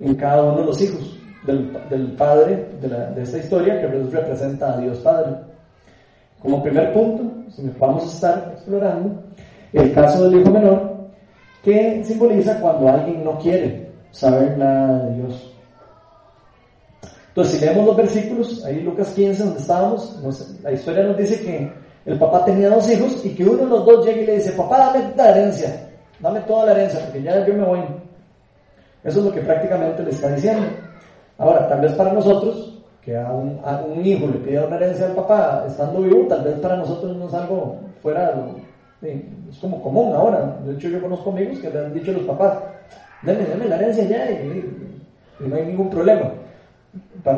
[0.00, 4.98] en cada uno de los hijos del, padre de, esta historia que representa a Dios
[4.98, 5.36] Padre.
[6.40, 7.30] Como primer punto,
[7.78, 9.22] vamos a estar explorando
[9.72, 11.08] el caso del hijo menor,
[11.62, 15.54] que simboliza cuando alguien no quiere saber nada de Dios.
[17.28, 20.20] Entonces, si leemos los versículos, ahí Lucas 15, donde estábamos,
[20.62, 21.72] la historia nos dice que
[22.06, 24.52] el papá tenía dos hijos y que uno de los dos llega y le dice,
[24.52, 27.80] papá, dame la herencia, dame toda la herencia, porque ya yo me voy.
[29.04, 30.66] Eso es lo que prácticamente le está diciendo.
[31.38, 32.69] Ahora, tal vez para nosotros,
[33.02, 33.58] que a un,
[34.04, 37.34] hijo le pida una herencia al papá estando vivo, tal vez para nosotros no es
[37.34, 38.34] algo fuera
[39.02, 40.58] es como común ahora.
[40.64, 42.58] De hecho, yo conozco amigos que le han dicho a los papás,
[43.22, 44.88] denme, denme la herencia ya y,
[45.40, 46.30] no hay ningún problema.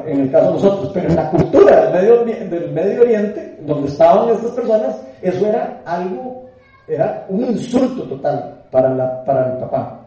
[0.07, 4.51] En el caso de nosotros, pero en la cultura del Medio, Oriente, donde estaban estas
[4.53, 6.49] personas, eso era algo,
[6.89, 10.03] era un insulto total para, la, para el papá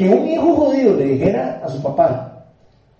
[0.00, 2.44] que un hijo judío le dijera a su papá,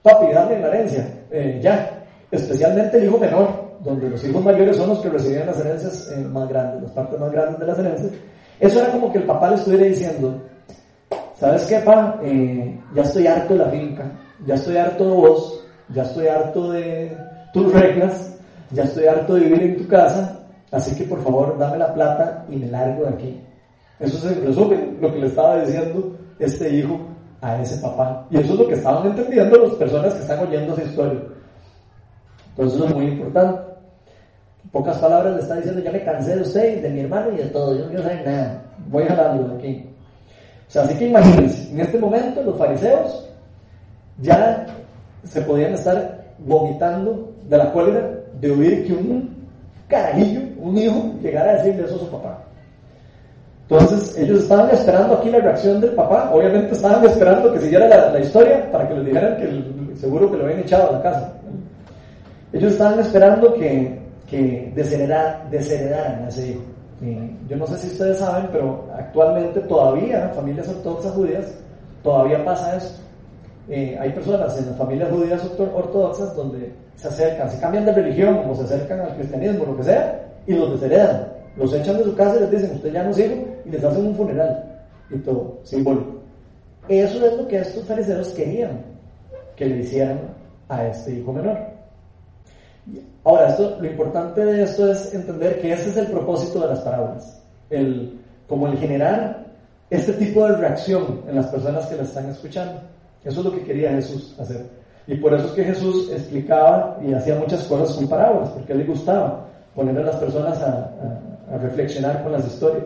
[0.02, 3.48] papi, dame la herencia, eh, ya, especialmente el hijo menor,
[3.80, 7.18] donde los hijos mayores son los que recibían las herencias eh, más grandes, las partes
[7.18, 8.12] más grandes de las herencias,
[8.58, 10.38] eso era como que el papá le estuviera diciendo,
[11.34, 12.20] ¿sabes qué, papá?
[12.22, 14.04] Eh, ya estoy harto de la finca,
[14.46, 17.16] ya estoy harto de vos, ya estoy harto de
[17.52, 18.36] tus reglas,
[18.70, 20.38] ya estoy harto de vivir en tu casa,
[20.70, 23.40] así que por favor dame la plata y me largo de aquí.
[23.98, 26.98] Eso es en resumen lo que le estaba diciendo este hijo
[27.40, 28.26] a ese papá.
[28.30, 31.20] Y eso es lo que estaban entendiendo las personas que están oyendo esa historia.
[32.50, 33.62] Entonces eso es muy importante.
[34.64, 37.36] En pocas palabras le está diciendo, ya me cansé de usted de mi hermano y
[37.36, 39.86] de todo, yo no quiero saber nada, voy jalando aquí.
[40.68, 43.28] O sea, así que imagínense, en este momento los fariseos
[44.18, 44.66] ya
[45.24, 48.08] se podían estar vomitando de la cólera
[48.40, 49.48] de oír que un
[49.88, 52.38] carajillo, un hijo, llegara a decirle eso a su papá.
[53.70, 56.32] Entonces, ellos estaban esperando aquí la reacción del papá.
[56.34, 60.44] Obviamente estaban esperando que siguiera la, historia para que les dijeran que seguro que lo
[60.44, 61.32] habían echado a la casa.
[62.52, 63.96] Ellos estaban esperando que,
[64.28, 66.62] que desheredaran a ese hijo.
[67.48, 71.46] yo no sé si ustedes saben, pero actualmente todavía, familias ortodoxas judías,
[72.02, 73.00] todavía pasa esto.
[73.68, 78.42] Eh, hay personas en las familias judías ortodoxas donde se acercan, se cambian de religión
[78.50, 81.39] o se acercan al cristianismo, lo que sea, y los desheredan.
[81.60, 84.06] Los echan de su casa y les dicen, usted ya no sirve, y les hacen
[84.06, 86.14] un funeral y todo, simbólico.
[86.88, 88.80] Eso es lo que estos fariseos querían
[89.56, 90.20] que le hicieran
[90.70, 91.58] a este hijo menor.
[93.24, 96.80] Ahora, esto, lo importante de esto es entender que ese es el propósito de las
[96.80, 98.18] parábolas, el,
[98.48, 99.44] como el generar
[99.90, 102.80] este tipo de reacción en las personas que la están escuchando.
[103.22, 104.64] Eso es lo que quería Jesús hacer.
[105.06, 108.76] Y por eso es que Jesús explicaba y hacía muchas cosas con parábolas, porque a
[108.76, 109.44] él le gustaba
[109.74, 112.84] poner a las personas a, a reflexionar con las historias.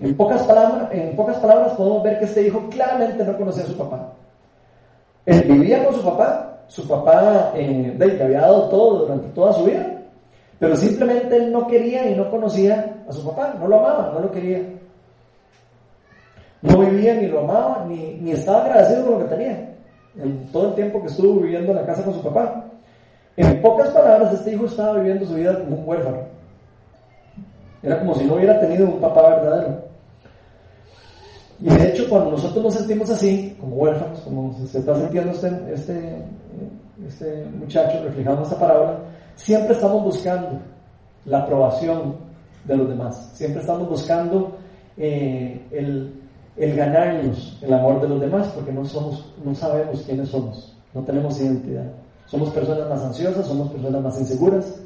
[0.00, 3.66] En pocas, palabras, en pocas palabras podemos ver que este hijo claramente no conocía a
[3.68, 4.12] su papá.
[5.24, 9.64] Él vivía con su papá, su papá eh, le había dado todo durante toda su
[9.64, 9.86] vida,
[10.58, 14.20] pero simplemente él no quería y no conocía a su papá, no lo amaba, no
[14.20, 14.60] lo quería.
[16.62, 19.74] No vivía ni lo amaba, ni, ni estaba agradecido con lo que tenía,
[20.16, 22.64] en todo el tiempo que estuvo viviendo en la casa con su papá.
[23.36, 26.31] En pocas palabras, este hijo estaba viviendo su vida como un huérfano.
[27.82, 29.82] Era como si no hubiera tenido un papá verdadero.
[31.60, 35.48] Y de hecho, cuando nosotros nos sentimos así, como huérfanos, como se está sintiendo este,
[35.72, 36.24] este,
[37.06, 38.98] este muchacho reflejado en esta parábola,
[39.36, 40.60] siempre estamos buscando
[41.24, 42.16] la aprobación
[42.64, 43.30] de los demás.
[43.34, 44.56] Siempre estamos buscando
[44.96, 46.20] eh, el,
[46.56, 51.02] el, ganarnos el amor de los demás porque no, somos, no sabemos quiénes somos, no
[51.02, 51.86] tenemos identidad.
[52.26, 54.80] Somos personas más ansiosas, somos personas más inseguras,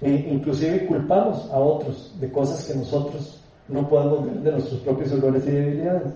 [0.00, 5.12] e inclusive culpamos a otros de cosas que nosotros no podemos ver de nuestros propios
[5.12, 6.12] errores y debilidades.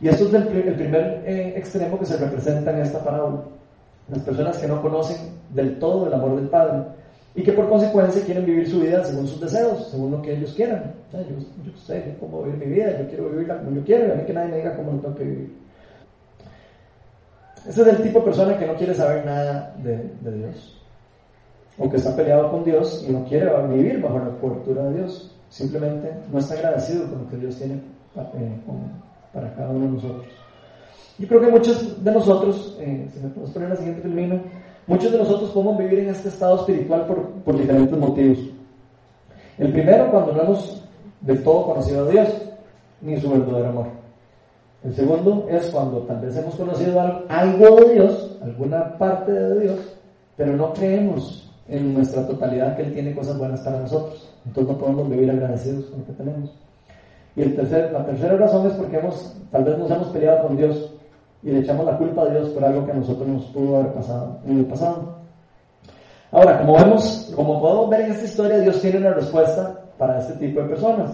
[0.00, 3.42] Y eso es el, primer eh, extremo que se representa en esta parábola.
[4.08, 5.16] Las personas que no conocen
[5.50, 6.82] del todo el amor del Padre
[7.34, 10.52] y que por consecuencia quieren vivir su vida según sus deseos, según lo que ellos
[10.54, 10.92] quieran.
[11.12, 11.20] yo,
[11.64, 14.24] yo sé cómo vivir mi vida, yo quiero vivirla como yo quiero y a mí
[14.24, 15.62] que nadie me diga cómo lo tengo que vivir.
[17.68, 20.81] Ese es el tipo de persona que no quiere saber nada de, Dios.
[21.78, 25.34] O que está peleado con Dios y no quiere vivir bajo la cobertura de Dios.
[25.48, 28.60] Simplemente no está agradecido con lo que Dios tiene eh,
[29.32, 30.26] para cada uno de nosotros.
[31.18, 34.40] Yo creo que muchos de nosotros, eh, si me puedes poner la siguiente filmina,
[34.86, 38.38] muchos de nosotros podemos vivir en este estado espiritual por, por diferentes motivos.
[39.58, 40.82] El primero, cuando no hemos
[41.20, 42.28] del todo conocido a Dios,
[43.00, 43.86] ni su verdadero amor.
[44.84, 49.78] El segundo es cuando tal vez hemos conocido algo de Dios, alguna parte de Dios,
[50.36, 54.30] pero no creemos en nuestra totalidad que Él tiene cosas buenas para nosotros.
[54.46, 56.50] Entonces no podemos vivir agradecidos con lo que tenemos.
[57.34, 60.56] Y el tercer, la tercera razón es porque hemos, tal vez nos hemos peleado con
[60.56, 60.92] Dios
[61.42, 63.94] y le echamos la culpa a Dios por algo que a nosotros nos pudo haber
[63.94, 65.16] pasado en el pasado.
[66.30, 70.34] Ahora, como vemos, como podemos ver en esta historia, Dios tiene una respuesta para este
[70.34, 71.10] tipo de personas.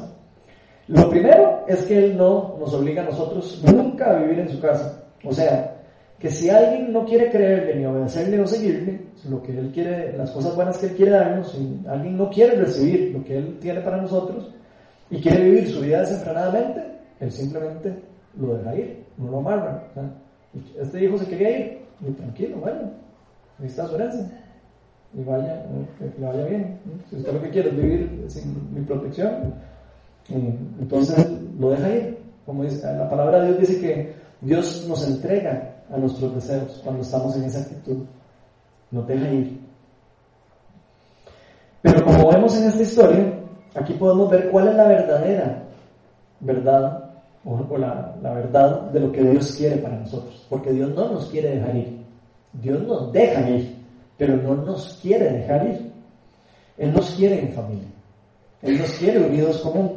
[0.88, 4.60] Lo primero es que Él no nos obliga a nosotros nunca a vivir en su
[4.60, 5.02] casa.
[5.24, 5.77] O sea,
[6.18, 10.30] que si alguien no quiere creerle ni obedecerle o seguirle, lo que Él quiere, las
[10.30, 13.80] cosas buenas que Él quiere darnos, si alguien no quiere recibir lo que Él tiene
[13.80, 14.52] para nosotros
[15.10, 16.82] y quiere vivir su vida desenfrenadamente,
[17.20, 17.94] Él simplemente
[18.38, 19.84] lo deja ir, no lo amarra.
[20.80, 22.92] este hijo se quería ir, y tranquilo, vaya,
[23.60, 24.28] ahí está su herencia.
[25.14, 25.64] Y vaya,
[25.98, 26.78] que le vaya bien.
[27.08, 29.54] Si usted lo que quiere es vivir sin mi protección,
[30.28, 31.26] entonces
[31.58, 32.18] lo deja ir.
[32.44, 37.02] Como dice, la palabra de Dios dice que Dios nos entrega a nuestros deseos cuando
[37.02, 38.04] estamos en esa actitud.
[38.90, 39.60] Nos deja ir.
[41.82, 43.40] Pero como vemos en esta historia,
[43.74, 45.62] aquí podemos ver cuál es la verdadera
[46.40, 47.04] verdad
[47.44, 50.46] o, la, la, verdad de lo que Dios quiere para nosotros.
[50.48, 51.98] Porque Dios no nos quiere dejar ir.
[52.52, 53.76] Dios nos deja ir,
[54.16, 55.92] pero no nos quiere dejar ir.
[56.76, 57.88] Él nos quiere en familia.
[58.62, 59.90] Él nos quiere unidos como Él.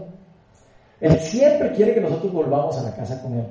[1.02, 3.46] Él siempre quiere que nosotros volvamos a la casa con Él.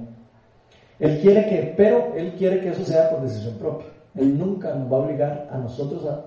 [1.00, 3.86] Él quiere que, pero Él quiere que eso sea por decisión propia.
[4.14, 6.22] Él nunca nos va a obligar a nosotros a,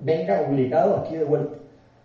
[0.00, 1.56] venga obligado aquí de vuelta,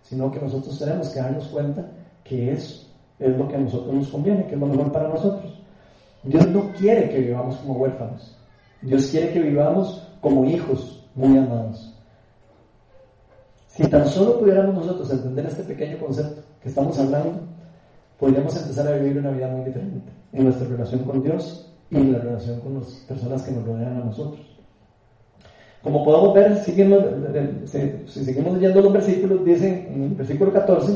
[0.03, 1.85] sino que nosotros tenemos que darnos cuenta
[2.23, 2.87] que es,
[3.19, 5.61] es lo que a nosotros nos conviene, que es lo mejor para nosotros.
[6.23, 8.35] Dios no quiere que vivamos como huérfanos.
[8.81, 11.95] Dios quiere que vivamos como hijos muy amados.
[13.67, 17.39] Si tan solo pudiéramos nosotros entender este pequeño concepto que estamos hablando,
[18.19, 22.19] podríamos empezar a vivir una vida muy diferente en nuestra relación con Dios y la
[22.19, 24.39] relación con las personas que nos rodean a nosotros.
[25.81, 27.01] Como podemos ver, siguiendo,
[27.65, 30.93] si seguimos leyendo los versículos, dice en el versículo 14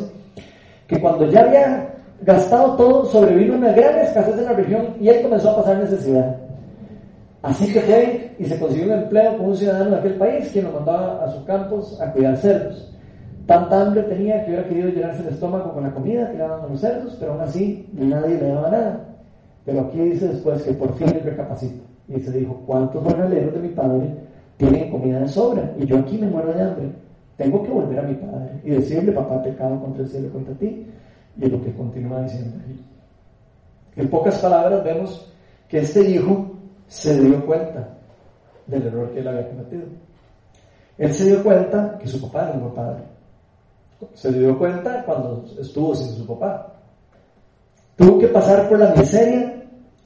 [0.88, 5.22] que cuando ya había gastado todo, sobrevino una gran escasez en la región y él
[5.22, 6.38] comenzó a pasar necesidad.
[7.42, 10.66] Así que fue y se consiguió un empleo con un ciudadano de aquel país, quien
[10.66, 12.90] lo mandaba a sus campos a cuidar cerdos.
[13.46, 16.70] Tanta hambre tenía que hubiera querido llenarse el estómago con la comida que le daban
[16.70, 19.13] los cerdos, pero aún así nadie le daba nada.
[19.66, 23.60] Pero aquí dice después que por fin él recapacita y se dijo, ¿cuántos jornaleros de
[23.60, 24.14] mi padre
[24.58, 25.74] tienen comida de sobra?
[25.78, 26.92] Y yo aquí me muero de hambre.
[27.38, 30.86] Tengo que volver a mi padre y decirle, papá, pecado contra el cielo, contra ti.
[31.38, 32.80] Y es lo que continúa diciendo ahí.
[33.96, 35.32] En pocas palabras vemos
[35.68, 36.52] que este hijo
[36.88, 37.90] se dio cuenta
[38.68, 39.84] del error que él había cometido.
[40.98, 43.14] Él se dio cuenta que su papá era un padre
[44.14, 46.74] se dio cuenta cuando estuvo sin su papá.
[47.96, 49.53] Tuvo que pasar por la miseria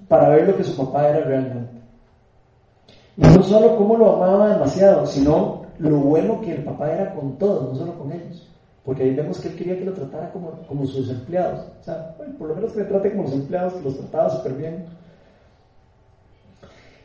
[0.08, 1.78] para ver lo que su papá era realmente.
[3.18, 7.38] Y no solo cómo lo amaba demasiado, sino lo bueno que el papá era con
[7.38, 8.48] todos, no solo con ellos.
[8.86, 11.66] Porque ahí vemos que él quería que lo tratara como, como sus empleados.
[11.82, 14.54] O sea, por lo menos que le trate como los empleados, que los trataba súper
[14.54, 14.86] bien.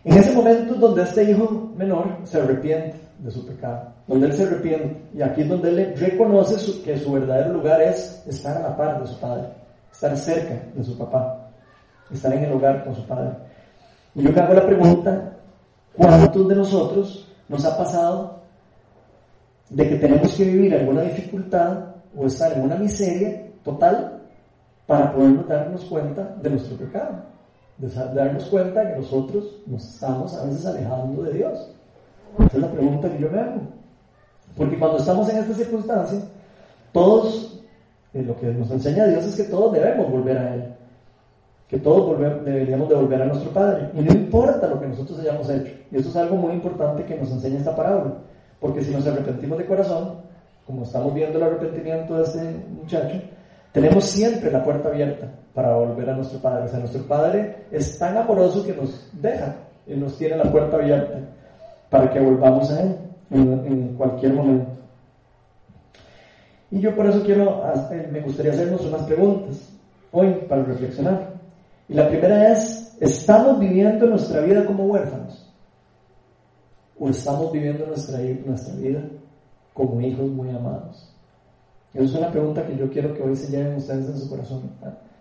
[0.05, 4.43] En ese momento donde este hijo menor se arrepiente de su pecado, donde él se
[4.45, 8.77] arrepiente, y aquí es donde él reconoce que su verdadero lugar es estar a la
[8.77, 9.45] par de su padre,
[9.93, 11.42] estar cerca de su papá,
[12.13, 13.31] estar en el hogar con su padre.
[14.15, 15.33] Y yo hago la pregunta,
[15.97, 18.41] ¿cuántos de nosotros nos ha pasado
[19.71, 21.79] de que tenemos que vivir alguna dificultad
[22.17, 24.21] o estar en una miseria total
[24.87, 27.33] para podernos darnos cuenta de nuestro pecado?
[27.79, 31.71] de darnos cuenta que nosotros nos estamos a veces alejando de Dios.
[32.39, 33.61] Esa es la pregunta que yo me hago.
[34.57, 36.21] Porque cuando estamos en esta circunstancia,
[36.93, 37.61] todos,
[38.15, 40.75] eh, lo que nos enseña Dios es que todos debemos volver a Él.
[41.73, 43.89] Que todos deberíamos de volver a nuestro Padre.
[43.95, 45.73] Y no importa lo que nosotros hayamos hecho.
[45.91, 48.13] Y eso es algo muy importante que nos enseña esta parábola.
[48.61, 50.17] Porque si nos arrepentimos de corazón,
[50.67, 52.41] como estamos viendo el arrepentimiento de este
[52.79, 53.23] muchacho,
[53.73, 56.65] tenemos siempre la puerta abierta para volver a nuestro Padre.
[56.67, 59.55] O sea, nuestro Padre es tan amoroso que nos deja
[59.87, 61.21] y nos tiene la puerta abierta
[61.89, 62.97] para que volvamos a Él
[63.31, 64.73] en, cualquier momento.
[66.71, 69.71] Y yo por eso quiero, eh, me gustaría hacernos unas preguntas
[70.11, 71.32] hoy para reflexionar.
[71.93, 75.47] Y la primera es, ¿estamos viviendo nuestra vida como huérfanos?
[76.99, 79.03] ¿O estamos viviendo nuestra, nuestra vida
[79.75, 81.15] como hijos muy amados?
[81.93, 84.71] Esa es una pregunta que yo quiero que hoy se lleven ustedes en su corazón.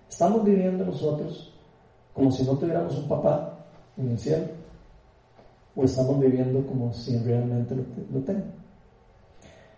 [0.10, 1.54] ¿Estamos viviendo nosotros
[2.14, 3.54] como si no tuviéramos un papá
[3.98, 4.46] en el cielo?
[5.76, 8.54] ¿O estamos viviendo como si realmente lo, lo tengan?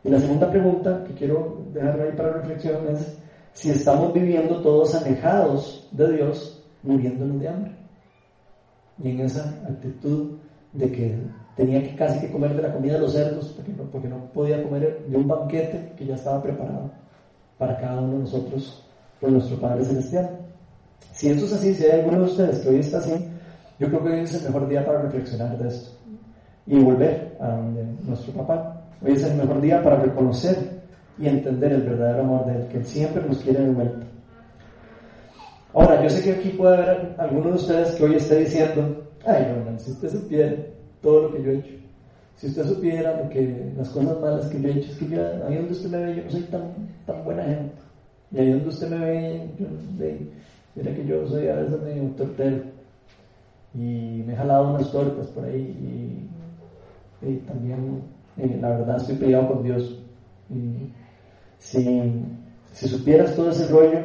[0.04, 3.18] Y la segunda pregunta que quiero dejar ahí para reflexión es
[3.54, 7.72] si estamos viviendo todos alejados de Dios, muriéndonos de hambre.
[9.02, 10.38] Y en esa actitud
[10.74, 11.18] de que
[11.56, 14.18] tenía que casi que comer de la comida de los cerdos porque no, porque no
[14.34, 16.92] podía comer de un banquete que ya estaba preparado
[17.58, 18.84] para cada uno de nosotros
[19.20, 20.30] por nuestro Padre Celestial.
[21.12, 23.14] Si eso es así, si hay alguno de ustedes que hoy está así,
[23.80, 25.92] yo creo que hoy es el mejor día para reflexionar de esto
[26.66, 27.58] y volver a
[28.04, 28.82] nuestro papá.
[29.02, 30.82] Hoy es el mejor día para reconocer
[31.20, 34.06] y entender el verdadero amor de Él, que Él siempre nos quiere de vuelta.
[35.74, 39.48] Ahora, yo sé que aquí puede haber alguno de ustedes que hoy esté diciendo, ay,
[39.66, 40.56] no, si usted supiera
[41.02, 41.74] todo lo que yo he hecho.
[42.36, 45.22] Si usted supiera lo que, las cosas malas que yo he hecho, es que yo,
[45.48, 46.74] ahí donde usted me ve, yo no soy tan,
[47.08, 47.74] tan buena gente.
[48.32, 49.68] Y ahí donde usted me ve, yo,
[50.76, 52.64] mira que yo soy a veces medio tortero.
[53.74, 56.30] Y me he jalado unas tortas por ahí.
[57.22, 58.04] Y, también,
[58.38, 60.00] eh, la verdad, estoy peleado con Dios.
[60.52, 60.92] Y
[61.58, 62.26] si,
[62.74, 64.00] si supieras todo ese rollo,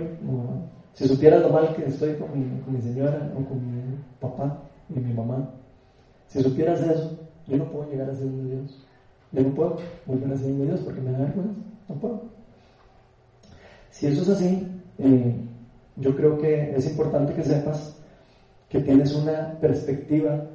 [0.99, 5.13] si supieras lo mal que estoy con mi, señora o con mi papá y mi
[5.15, 5.49] mamá,
[6.27, 8.85] si supieras eso, yo no puedo llegar a ser un Dios.
[9.31, 11.61] Yo no puedo volver a ser un Dios porque me da vergüenza.
[11.89, 12.23] No puedo.
[13.93, 14.67] Si eso es así,
[14.99, 15.37] eh,
[15.95, 17.97] yo creo que es importante que sepas
[18.69, 20.47] que tienes una perspectiva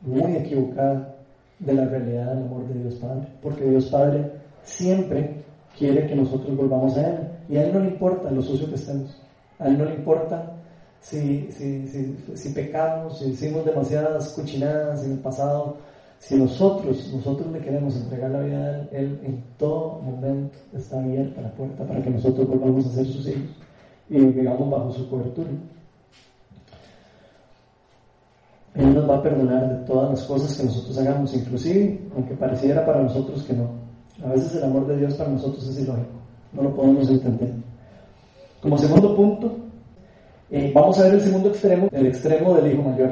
[0.00, 1.14] muy equivocada
[1.58, 3.28] de la realidad del amor de Dios Padre.
[3.42, 5.44] Porque Dios Padre siempre
[5.78, 7.18] quiere que nosotros volvamos a Él.
[7.50, 9.20] Y a Él no le importa lo sucio que estemos.
[9.58, 10.52] A Él no le importa
[11.00, 15.76] si, si, si, pecamos, si hicimos demasiadas cochinadas en el pasado,
[16.18, 20.98] si nosotros, nosotros le queremos entregar la vida a Él, Él en todo momento está
[20.98, 23.50] abierta la puerta para que nosotros volvamos a ser sus hijos
[24.08, 25.50] y vivamos bajo su cobertura.
[28.74, 32.84] Él nos va a perdonar de todas las cosas que nosotros hagamos, inclusive aunque pareciera
[32.84, 33.68] para nosotros que no.
[34.24, 36.08] A veces el amor de Dios para nosotros es ilógico,
[36.52, 37.52] no lo podemos entender.
[38.64, 39.58] Como segundo punto,
[40.50, 43.10] eh, vamos a ver el segundo extremo, el extremo del hijo mayor,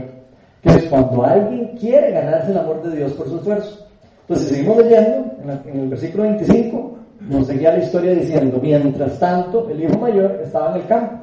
[0.62, 3.86] que es cuando alguien quiere ganarse el amor de Dios por su esfuerzo.
[4.22, 5.30] Entonces, seguimos leyendo,
[5.66, 6.96] en, el versículo 25,
[7.28, 11.16] nos seguía la historia diciendo, mientras tanto, el hijo mayor estaba en el campo.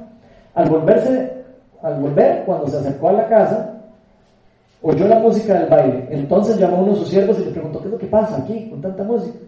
[0.53, 1.31] Al volverse,
[1.81, 3.81] al volver, cuando se acercó a la casa,
[4.83, 6.07] oyó la música del baile.
[6.11, 8.37] Entonces llamó a uno de sus siervos y le preguntó, ¿qué es lo que pasa
[8.37, 9.39] aquí con tanta música?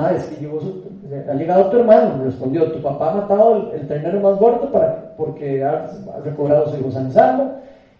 [0.00, 0.48] Ah, es que
[1.28, 5.64] ha llegado tu hermano, respondió, tu papá ha matado el, ternero más gordo para, porque
[5.64, 5.90] ha,
[6.24, 7.54] recobrado su hijo San Salmo.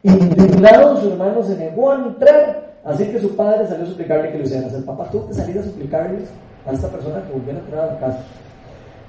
[0.05, 4.39] Indignado, su hermano se negó a entrar, así que su padre salió a suplicarle que
[4.39, 4.73] lo hicieran.
[4.73, 6.19] El papá tuvo que salir a suplicarle
[6.67, 8.19] a esta persona que volviera a entrar a la casa.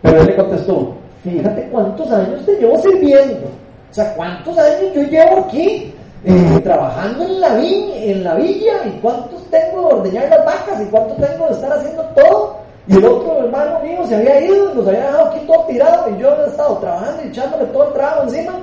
[0.01, 0.93] Pero él le contestó,
[1.23, 3.49] fíjate cuántos años te llevo sirviendo.
[3.91, 5.93] O sea, cuántos años yo llevo aquí
[6.25, 10.81] eh, trabajando en la, viña, en la villa y cuántos tengo de ordeñar las vacas
[10.81, 12.58] y cuánto tengo de estar haciendo todo
[12.89, 16.19] y el otro hermano mío se había ido, nos había dejado aquí todo tirado y
[16.19, 18.53] yo había estado trabajando y echándole todo el trabajo encima.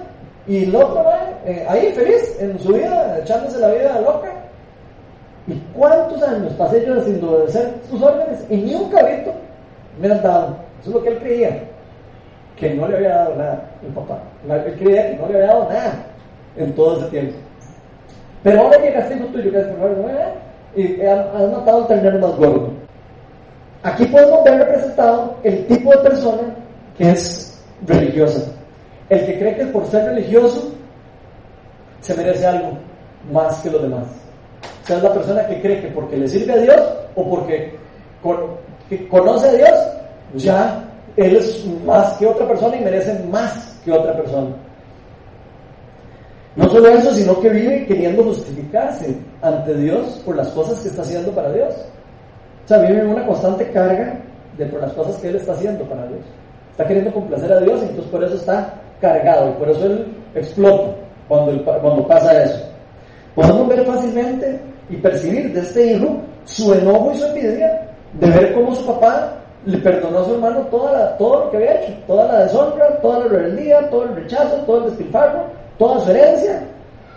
[0.49, 1.05] Y el otro
[1.45, 4.33] eh, ahí feliz en su vida, echándose la vida loca.
[5.47, 8.45] ¿Y cuántos años pasé yo sin obedecer sus órdenes?
[8.51, 9.33] Y ni un cabrito
[10.01, 10.57] me han dado.
[10.81, 11.61] Eso es lo que él creía.
[12.57, 14.19] Que no le había dado nada el papá.
[14.49, 15.95] Él creía que no le había dado nada
[16.57, 17.35] en todo ese tiempo.
[18.43, 19.67] Pero ahora llega este hijo tuyo que es
[20.75, 22.76] y has matado al ternero más gordo.
[23.87, 26.43] Aquí podemos ver representado el tipo de persona
[26.99, 27.57] que es
[27.87, 28.41] religiosa.
[29.09, 30.73] El que cree que por ser religioso
[32.01, 32.73] se merece algo
[33.31, 34.03] más que los demás.
[34.83, 36.83] O sea, es la persona que cree que porque le sirve a Dios
[37.15, 37.79] o porque
[39.09, 39.79] conoce a Dios,
[40.35, 40.85] ya
[41.17, 44.49] él es más que otra persona y merece más que otra persona.
[46.57, 51.03] No solo eso, sino que vive queriendo justificarse ante Dios por las cosas que está
[51.03, 51.73] haciendo para Dios.
[52.67, 54.15] O sea, vive una constante carga
[54.59, 56.21] de por las cosas que él está haciendo para Dios.
[56.73, 60.07] Está queriendo complacer a Dios y entonces por eso está cargado y por eso él
[60.35, 60.89] explota
[61.29, 62.69] cuando, cuando pasa eso.
[63.37, 64.61] Podemos ver fácilmente
[64.91, 69.35] y percibir de este hijo su enojo y su envidia de ver cómo su papá
[69.65, 73.21] le perdonó a su hermano toda todo lo que había hecho, toda la deshonra, toda
[73.21, 75.45] la rebeldía, todo el rechazo, todo el despilfarro,
[75.79, 76.65] toda su herencia.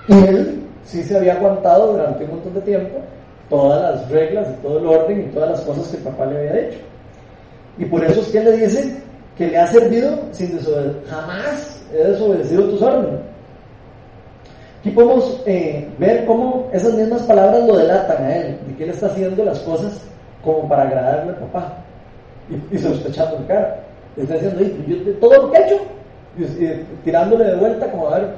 [0.09, 2.99] Y él sí se había aguantado durante un montón de tiempo
[3.49, 6.37] todas las reglas y todo el orden y todas las cosas que el papá le
[6.37, 6.77] había hecho.
[7.77, 9.01] Y por eso es que le dice
[9.37, 11.01] que le ha servido sin desobedecer.
[11.09, 13.19] Jamás he desobedecido tus órdenes.
[14.79, 18.89] Aquí podemos eh, ver cómo esas mismas palabras lo delatan a él, de que él
[18.91, 20.01] está haciendo las cosas
[20.43, 21.73] como para agradarle al papá
[22.49, 23.83] y, y sospechando en cara.
[24.15, 25.81] Está diciendo, yo, todo lo que he hecho,
[26.37, 28.29] y, tirándole de vuelta como a ver,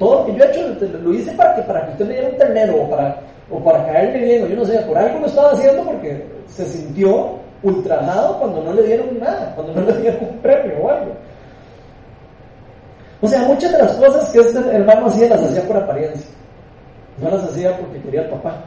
[0.00, 2.28] todo lo que yo he hecho lo hice para que, para que usted me diera
[2.28, 5.26] un ternero o para, o para caerle bien, o yo no sé, por algo lo
[5.26, 10.20] estaba haciendo porque se sintió ultrajado cuando no le dieron nada, cuando no le dieron
[10.28, 11.12] un premio o algo.
[13.20, 16.30] O sea, muchas de las cosas que este hermano hacía las hacía por apariencia,
[17.22, 18.64] no las hacía porque quería al papá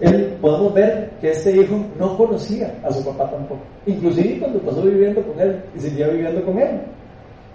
[0.00, 4.82] él, podemos ver que este hijo no conocía a su papá tampoco, inclusive cuando pasó
[4.82, 6.80] viviendo con él y seguía viviendo con él.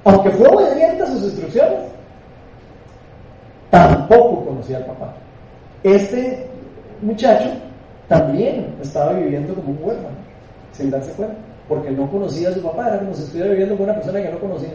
[0.05, 1.79] Aunque fue obediente a sus instrucciones,
[3.69, 5.13] tampoco conocía al papá.
[5.83, 6.47] Este
[7.01, 7.49] muchacho
[8.07, 10.15] también estaba viviendo como un huérfano,
[10.71, 11.35] sin darse cuenta,
[11.67, 14.31] porque no conocía a su papá, era como si estuviera viviendo con una persona que
[14.31, 14.69] no conocía.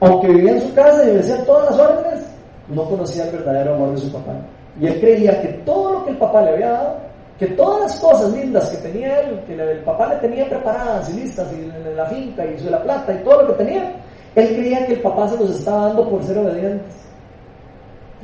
[0.00, 2.26] Aunque vivía en su casa y obedecía todas las órdenes,
[2.68, 4.32] no conocía el verdadero amor de su papá.
[4.80, 6.96] Y él creía que todo lo que el papá le había dado,
[7.38, 11.20] que todas las cosas lindas que tenía él, que el papá le tenía preparadas y
[11.20, 13.92] listas, y la finca y la plata y todo lo que tenía,
[14.36, 17.07] él creía que el papá se los estaba dando por ser obedientes.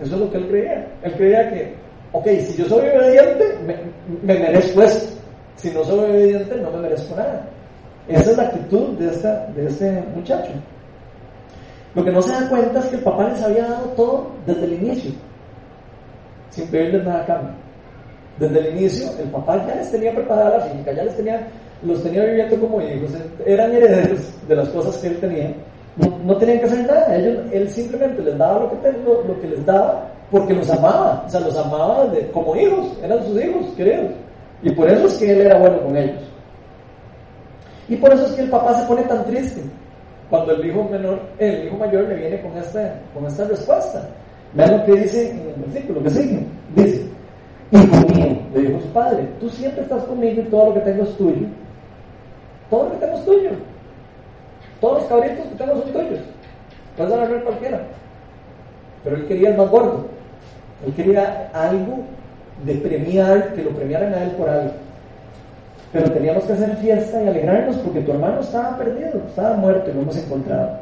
[0.03, 0.87] Eso es lo que él creía.
[1.03, 1.75] Él creía que,
[2.13, 3.59] ok, si yo soy obediente,
[4.23, 5.15] me, merezco esto.
[5.57, 7.47] Si no soy obediente, no me merezco nada.
[8.09, 10.53] Esa es la actitud de, esta, de este muchacho.
[11.95, 14.65] Lo que no se da cuenta es que el papá les había dado todo desde
[14.65, 15.13] el inicio
[16.55, 17.55] sin pedirles nada a cambio.
[18.39, 21.47] Desde el inicio, el papá ya les tenía preparada la finca, ya les tenía,
[21.83, 23.11] los tenía viviendo como hijos,
[23.47, 25.55] eran herederos de las cosas que él tenía.
[25.97, 30.09] No, tenían que hacer nada, él simplemente les daba lo que, lo, que les daba
[30.31, 34.11] porque los amaba, o sea, los amaba como hijos, eran sus hijos queridos.
[34.63, 36.23] Y por eso es que él era bueno con ellos.
[37.89, 39.63] Y por eso es que el papá se pone tan triste
[40.31, 44.09] cuando el hijo menor, el hijo mayor le viene con esta, con esta respuesta.
[44.55, 46.47] Vean lo que dice en el versículo que sigue.
[46.75, 47.07] Dice,
[47.71, 51.03] hijo mío, le dijo su padre, tú siempre estás conmigo y todo lo que tengo
[51.05, 51.47] es tuyo.
[52.71, 53.51] Todo lo que tengo es tuyo.
[54.85, 56.21] Todos los cabritos que tengo son tuyos.
[56.95, 57.81] Puedes agarrar cualquiera.
[59.03, 60.05] Pero él quería el más gordo.
[60.87, 62.01] Él quería algo
[62.67, 64.73] de premiar, que lo premiaran a él por algo.
[65.91, 69.95] Pero teníamos que hacer fiesta y alegrarnos porque tu hermano estaba perdido, estaba muerto y
[69.95, 70.79] lo hemos encontrado.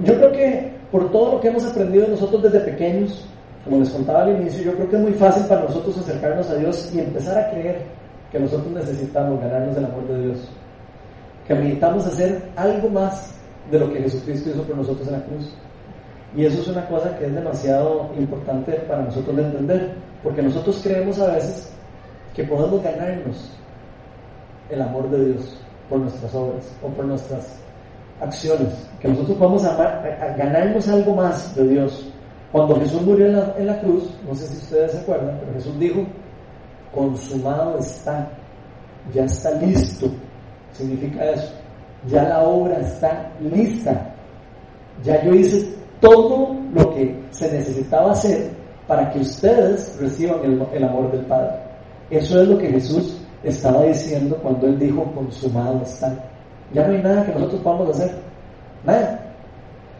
[0.00, 3.26] Yo creo que por todo lo que hemos aprendido nosotros desde pequeños,
[3.64, 6.56] como les contaba al inicio, yo creo que es muy fácil para nosotros acercarnos a
[6.56, 7.80] Dios y empezar a creer
[8.30, 10.50] que nosotros necesitamos ganarnos el amor de Dios,
[11.56, 13.34] que necesitamos hacer algo más
[13.70, 15.54] de lo que Jesucristo hizo por nosotros en la cruz.
[16.34, 20.80] Y eso es una cosa que es demasiado importante para nosotros de entender, porque nosotros
[20.82, 21.72] creemos a veces
[22.34, 23.50] que podemos ganarnos
[24.70, 27.60] el amor de Dios por nuestras obras o por nuestras
[28.20, 29.76] acciones, que nosotros vamos a,
[30.36, 32.06] ganarnos algo más de Dios.
[32.50, 35.52] Cuando Jesús murió en la, en la cruz, no sé si ustedes se acuerdan, pero
[35.54, 36.06] Jesús dijo,
[36.94, 38.30] consumado está,
[39.12, 40.08] ya está listo.
[40.72, 41.52] Significa eso,
[42.08, 44.14] ya la obra está lista.
[45.04, 45.68] Ya yo hice
[46.00, 48.50] todo lo que se necesitaba hacer
[48.86, 50.38] para que ustedes reciban
[50.72, 51.52] el, amor del Padre.
[52.10, 56.12] Eso es lo que Jesús estaba diciendo cuando él dijo consumado está.
[56.72, 58.12] Ya no hay nada que nosotros podamos hacer.
[58.84, 59.20] Nada.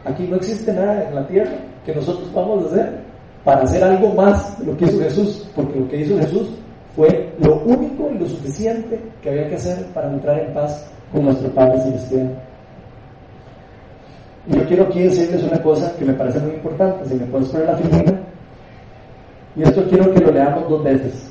[0.05, 1.51] Aquí no existe nada en la tierra
[1.85, 3.01] que nosotros podamos hacer
[3.43, 6.49] para hacer algo más de lo que hizo Jesús, porque lo que hizo Jesús
[6.95, 11.25] fue lo único y lo suficiente que había que hacer para entrar en paz con
[11.25, 12.29] nuestro Padre Celestial.
[14.47, 17.47] Y yo quiero aquí decirles una cosa que me parece muy importante, si me puedes
[17.49, 18.19] poner la figura.
[19.55, 21.29] Y esto quiero que lo leamos dos veces.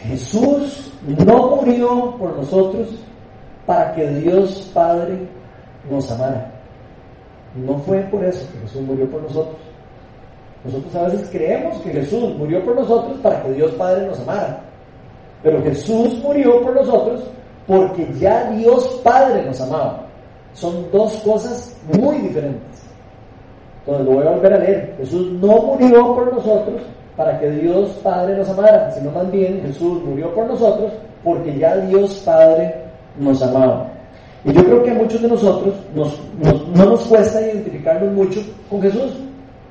[0.00, 0.92] Jesús
[1.24, 2.88] no murió por nosotros
[3.66, 5.18] para que Dios Padre
[5.90, 6.50] nos amara.
[7.54, 9.56] No fue por eso que Jesús murió por nosotros.
[10.64, 14.67] Nosotros a veces creemos que Jesús murió por nosotros para que Dios Padre nos amara.
[15.42, 17.22] Pero Jesús murió por nosotros
[17.66, 20.06] porque ya Dios Padre nos amaba.
[20.54, 22.82] Son dos cosas muy diferentes.
[23.80, 24.94] Entonces lo voy a volver a leer.
[24.98, 26.82] Jesús no murió por nosotros
[27.16, 31.76] para que Dios Padre nos amara, sino más bien Jesús murió por nosotros porque ya
[31.76, 32.74] Dios Padre
[33.18, 33.90] nos amaba.
[34.44, 36.18] Y yo creo que a muchos de nosotros nos,
[36.74, 39.12] no nos cuesta identificarnos mucho con Jesús.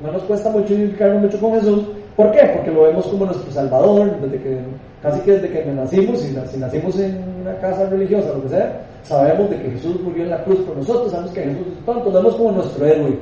[0.03, 1.83] No nos cuesta mucho identificarnos mucho con Jesús.
[2.17, 2.39] ¿Por qué?
[2.55, 4.57] Porque lo vemos como nuestro Salvador, desde que,
[5.03, 8.81] casi que desde que nacimos, si, si nacimos en una casa religiosa, lo que sea,
[9.03, 12.09] sabemos de que Jesús murió en la cruz por nosotros, sabemos que Jesús es tonto,
[12.09, 13.19] lo vemos como nuestro héroe,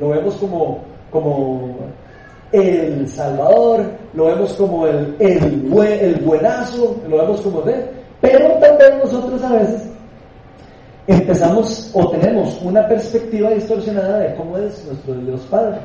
[0.00, 0.78] lo vemos como,
[1.10, 1.76] como
[2.52, 7.84] el Salvador, lo vemos como el, el, el buenazo, lo vemos como de,
[8.22, 9.90] pero también nosotros a veces
[11.06, 15.76] empezamos o tenemos una perspectiva distorsionada de cómo es nuestro Dios Padre.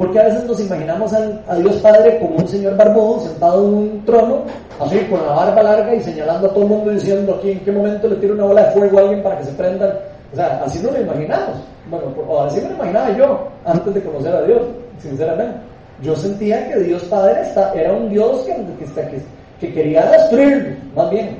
[0.00, 4.04] Porque a veces nos imaginamos a Dios Padre como un señor barbudo sentado en un
[4.06, 4.44] trono,
[4.80, 7.70] así con la barba larga y señalando a todo el mundo diciendo aquí en qué
[7.70, 10.00] momento le tiro una bola de fuego a alguien para que se prenda.
[10.32, 11.56] O sea, así no lo imaginamos.
[11.90, 14.62] Bueno, o así me lo imaginaba yo antes de conocer a Dios,
[15.02, 15.56] sinceramente.
[16.00, 17.42] Yo sentía que Dios Padre
[17.74, 19.22] era un Dios que, que,
[19.60, 21.36] que quería destruir, más bien.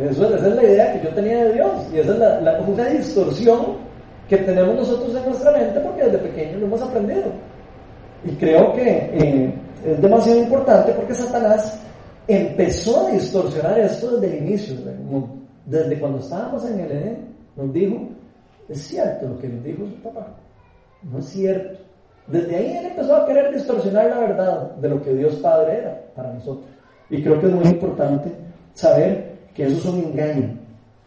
[0.00, 1.70] Esa es la idea que yo tenía de Dios.
[1.94, 3.76] Y esa es la, la, una distorsión
[4.28, 7.22] que tenemos nosotros en nuestra mente porque desde pequeños lo hemos aprendido.
[8.24, 9.54] Y creo que eh,
[9.84, 11.78] es demasiado importante porque Satanás
[12.26, 14.76] empezó a distorsionar esto desde el inicio.
[15.66, 18.08] Desde cuando estábamos en el Edén, nos dijo,
[18.68, 20.26] es cierto lo que nos dijo su papá.
[21.02, 21.78] No es cierto.
[22.26, 26.02] Desde ahí él empezó a querer distorsionar la verdad de lo que Dios Padre era
[26.14, 26.66] para nosotros.
[27.08, 28.30] Y creo que es muy importante
[28.74, 30.58] saber que eso es un engaño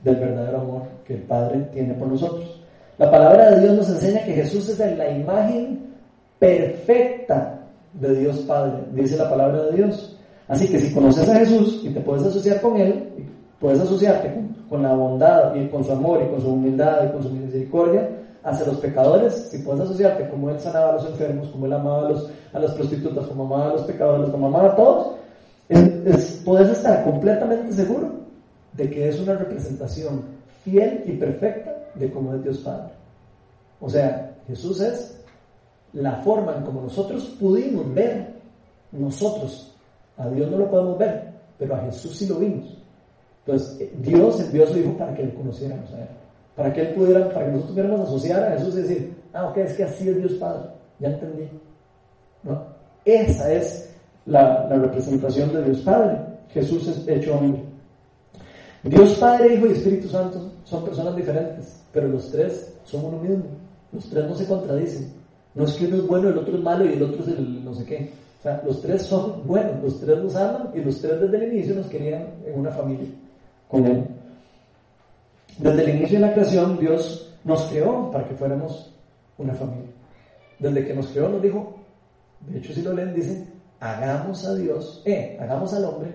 [0.03, 2.59] del verdadero amor que el Padre tiene por nosotros.
[2.97, 5.91] La palabra de Dios nos enseña que Jesús es la imagen
[6.42, 7.60] perfecta
[7.94, 10.18] de Dios Padre, dice la palabra de Dios.
[10.48, 13.10] Así que si conoces a Jesús y te puedes asociar con Él,
[13.60, 14.34] puedes asociarte
[14.68, 18.10] con, la bondad y con su amor y con su humildad y con su misericordia
[18.44, 22.08] hacia los pecadores, si puedes asociarte como Él sanaba a los enfermos, como Él amaba
[22.08, 25.16] a, los, a las prostitutas, como amaba a los pecadores, como amaba a todos,
[26.44, 28.10] puedes estar completamente seguro
[28.74, 30.24] de que es una representación
[30.64, 32.94] fiel y perfecta de cómo es Dios Padre.
[33.80, 35.21] O sea, Jesús es
[35.94, 38.34] la forma en como nosotros pudimos ver,
[38.92, 39.74] nosotros,
[40.18, 42.78] a Dios no lo podemos ver, pero a Jesús sí lo vimos.
[43.46, 46.08] Entonces, eh, Dios envió a su Hijo para que lo conociéramos a Él,
[46.56, 49.58] para que Él pudiera, para que nosotros pudiéramos asociar a Jesús y decir, ah, ok,
[49.58, 50.70] es que así es Dios Padre,
[51.00, 51.50] ya entendí.
[53.06, 53.94] Esa es
[54.26, 56.20] la, la representación de Dios Padre.
[56.50, 57.64] Jesús es hecho hombre.
[58.84, 63.46] Dios Padre, Hijo y Espíritu Santo son personas diferentes, pero los tres son uno mismo.
[63.92, 65.21] Los tres no se contradicen.
[65.54, 67.64] No es que uno es bueno, el otro es malo y el otro es el
[67.64, 68.12] no sé qué.
[68.39, 71.54] O sea, los tres son buenos, los tres nos aman y los tres desde el
[71.54, 73.08] inicio nos querían en una familia
[73.68, 74.04] con Él.
[75.58, 78.91] Desde el inicio de la creación, Dios nos creó para que fuéramos
[79.38, 79.91] una familia.
[80.60, 81.76] Desde que nos creó, nos dijo,
[82.47, 83.45] de hecho, si lo leen, dice,
[83.80, 86.12] hagamos a Dios, eh, hagamos al hombre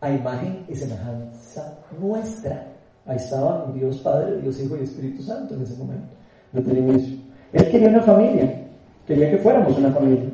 [0.00, 2.66] a imagen y semejanza nuestra.
[3.06, 6.08] Ahí estaban Dios Padre, Dios Hijo y Espíritu Santo en ese momento,
[6.52, 7.16] desde el inicio.
[7.52, 8.59] Él quería una familia,
[9.10, 10.30] quería que fuéramos una familia.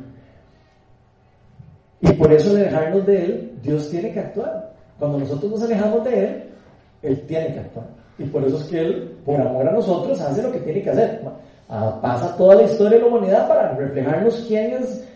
[2.02, 4.74] Y por eso de dejarnos de Él, Dios tiene que actuar.
[4.98, 6.44] Cuando nosotros nos alejamos de Él,
[7.02, 7.86] Él tiene que actuar.
[8.18, 10.90] Y por eso es que Él, por amor a nosotros, hace lo que tiene que
[10.90, 11.22] hacer.
[11.70, 15.08] Ah, pasa toda la historia de la humanidad para reflejarnos quién es,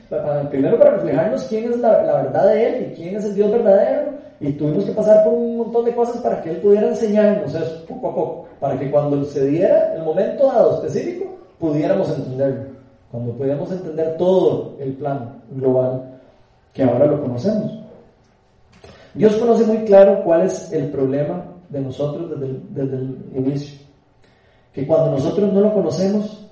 [0.49, 3.53] primero para reflejarnos quién es la, la verdad de Él y quién es el Dios
[3.53, 4.13] verdadero.
[4.41, 7.85] Y tuvimos que pasar por un montón de cosas para que Él pudiera enseñarnos eso
[7.87, 8.49] poco a poco.
[8.59, 12.70] Para que cuando se diera el momento dado específico, pudiéramos entenderlo.
[13.11, 16.21] Cuando pudiéramos entender todo el plan global
[16.73, 17.73] que ahora lo conocemos.
[19.15, 23.81] Dios conoce muy claro cuál es el problema de nosotros desde el, desde el inicio.
[24.73, 26.47] Que cuando nosotros no lo conocemos,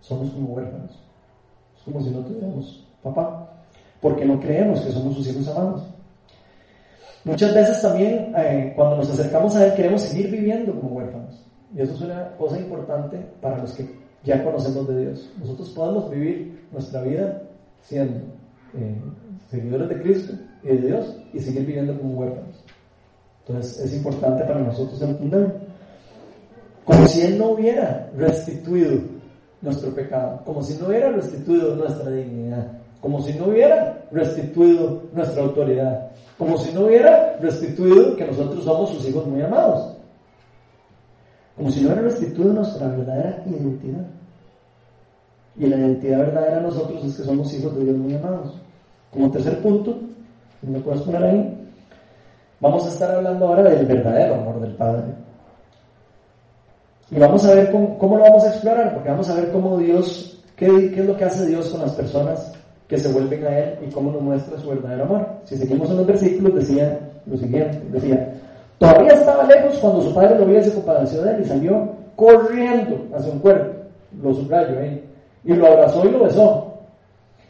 [0.00, 0.92] somos como huérfanos.
[1.76, 3.48] Es como si no tuviéramos papá.
[4.00, 5.82] Porque no creemos que somos sus hijos amados.
[7.24, 11.44] Muchas veces también eh, cuando nos acercamos a Él queremos seguir viviendo como huérfanos.
[11.74, 15.30] Y eso es una cosa importante para los que ya conocemos de Dios.
[15.38, 17.42] Nosotros podemos vivir nuestra vida
[17.82, 18.18] siendo
[18.74, 18.96] eh,
[19.50, 22.64] seguidores de Cristo y de Dios y seguir viviendo como huérfanos.
[23.46, 25.68] Entonces es importante para nosotros entender.
[26.84, 29.00] como si Él no hubiera restituido
[29.60, 32.66] nuestro pecado, como si no hubiera restituido nuestra dignidad,
[33.00, 38.90] como si no hubiera restituido nuestra autoridad, como si no hubiera restituido que nosotros somos
[38.90, 39.96] sus hijos muy amados,
[41.58, 44.06] como si no hubiera restituido nuestra verdadera identidad.
[45.56, 48.54] Y la identidad verdadera de nosotros es que somos hijos de Dios muy amados.
[49.12, 49.98] Como tercer punto,
[50.60, 51.68] si me puedes poner ahí,
[52.60, 55.02] vamos a estar hablando ahora del verdadero amor del Padre.
[57.10, 60.44] Y vamos a ver cómo, lo vamos a explorar, porque vamos a ver cómo Dios,
[60.54, 62.52] qué, qué, es lo que hace Dios con las personas
[62.86, 65.26] que se vuelven a Él y cómo nos muestra su verdadero amor.
[65.44, 68.37] Si seguimos en los versículos, decía lo siguiente, decía,
[68.78, 71.88] todavía estaba lejos cuando su padre lo vio y se compadeció de él y salió
[72.16, 73.74] corriendo hacia un cuerpo,
[74.22, 75.04] lo subrayo ahí,
[75.44, 76.64] y lo abrazó y lo besó.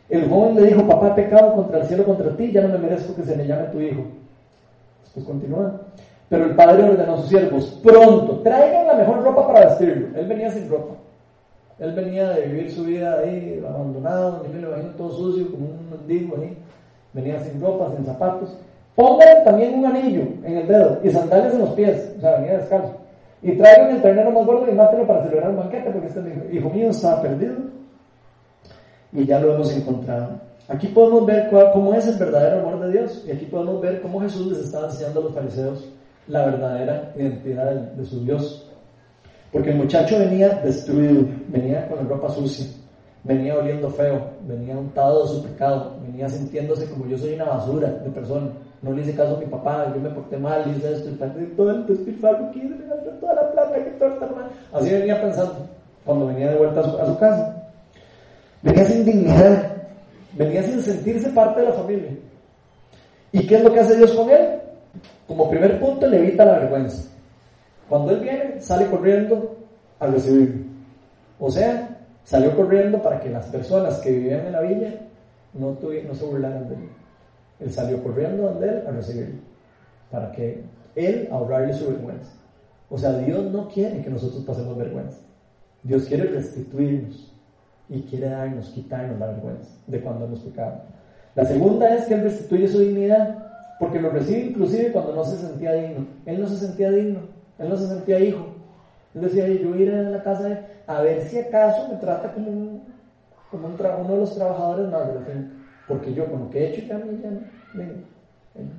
[0.08, 3.14] El joven le dijo, papá, pecado contra el cielo, contra ti, ya no me merezco
[3.14, 4.02] que se me llame tu hijo.
[5.04, 5.80] Después continúa.
[6.28, 10.18] Pero el padre ordenó a sus siervos, pronto, traigan la mejor ropa para vestirlo.
[10.18, 10.94] Él venía sin ropa.
[11.78, 15.66] Él venía de vivir su vida ahí, abandonado, ni me lo imagino todo sucio, como
[15.66, 16.56] un mendigo ahí.
[17.12, 18.56] Venía sin ropa, sin zapatos.
[18.98, 22.58] Pongan también un anillo en el dedo y sandalias en los pies, o sea, venía
[22.58, 22.96] descalzo.
[23.40, 26.68] Y traigan el ternero más gordo y mátenlo para celebrar el banquete, porque este hijo
[26.68, 27.54] mío estaba perdido.
[29.12, 30.30] Y ya lo hemos encontrado.
[30.66, 33.24] Aquí podemos ver cómo es el verdadero amor de Dios.
[33.24, 35.88] Y aquí podemos ver cómo Jesús les estaba enseñando a los fariseos
[36.26, 38.68] la verdadera identidad de, su Dios.
[39.52, 42.66] Porque el muchacho venía destruido, venía con la ropa sucia,
[43.22, 47.90] venía oliendo feo, venía untado de su pecado, venía sintiéndose como yo soy una basura
[47.90, 48.50] de persona.
[48.80, 51.70] No le hice caso a mi papá, yo me porté mal, hice esto y todo
[51.70, 52.74] el despilfarro que hice,
[53.20, 54.50] toda la plata que todo está mal.
[54.72, 55.66] Así venía pensando
[56.04, 57.70] cuando venía de vuelta a su, casa.
[58.62, 59.72] Venía sin dignidad,
[60.34, 62.10] venía sin sentirse parte de la familia.
[63.32, 64.60] ¿Y qué es lo que hace Dios con él?
[65.26, 67.08] Como primer punto, le evita la vergüenza.
[67.88, 69.56] Cuando él viene, sale corriendo
[69.98, 70.64] a recibirlo.
[71.40, 74.94] O sea, salió corriendo para que las personas que vivían en la villa
[75.54, 75.76] no
[76.14, 76.88] se burlaran de él.
[77.60, 79.40] Él salió corriendo donde él a recibirlo.
[80.10, 80.62] Para que
[80.94, 82.32] él ahorrarle su vergüenza.
[82.90, 85.18] O sea, Dios no quiere que nosotros pasemos vergüenza.
[85.82, 87.32] Dios quiere restituirnos
[87.88, 90.82] y quiere darnos, quitarnos la vergüenza de cuando hemos pecado.
[91.34, 93.48] La segunda es que Él restituye su dignidad
[93.78, 96.06] porque lo recibe inclusive cuando no se sentía digno.
[96.26, 97.20] Él no se sentía digno,
[97.58, 98.46] él no se sentía hijo.
[99.14, 102.50] Él decía, yo iré a la casa de, a ver si acaso me trata como,
[102.50, 102.82] un,
[103.50, 105.57] como uno de los trabajadores más de la.
[105.88, 107.30] Porque yo con lo que he hecho ya, ya,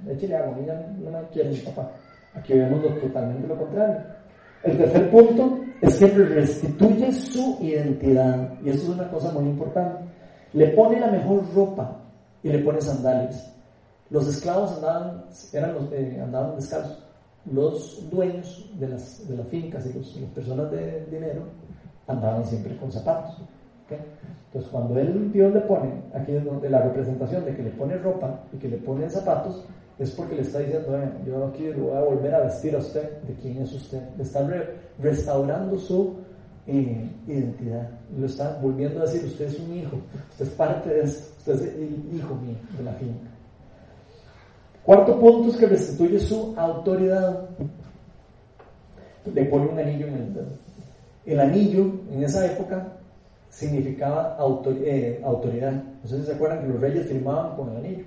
[0.05, 1.91] ya échale agua, ya no me quiere mi papá.
[2.35, 3.97] Aquí vemos lo, totalmente lo contrario.
[4.63, 8.53] El tercer punto es que restituye su identidad.
[8.63, 10.03] Y eso es una cosa muy importante.
[10.53, 11.99] Le pone la mejor ropa
[12.43, 13.53] y le pone sandalias.
[14.09, 17.05] Los esclavos andaban, eran eh, andaban descalzos.
[17.51, 21.43] Los dueños de las, de las fincas y las personas de dinero
[22.07, 23.37] andaban siempre con zapatos.
[23.95, 27.97] Entonces, cuando él, Dios le pone, aquí es donde la representación de que le pone
[27.97, 29.65] ropa y que le pone zapatos,
[29.99, 33.21] es porque le está diciendo, yo aquí lo voy a volver a vestir a usted,
[33.23, 34.01] de quién es usted.
[34.17, 34.47] Le está
[34.97, 36.15] restaurando su
[36.65, 37.89] eh, identidad.
[38.17, 39.97] Lo está volviendo a decir, usted es un hijo,
[40.31, 43.29] usted es parte de esto, usted es el hijo mío de la finca.
[44.83, 47.49] Cuarto punto es que restituye su autoridad.
[49.33, 50.47] Le pone un anillo en el dedo.
[51.25, 52.98] El anillo en esa época
[53.49, 54.37] significaba
[54.83, 55.71] eh, autoridad.
[55.73, 58.03] No sé si se acuerdan que los reyes firmaban con el anillo.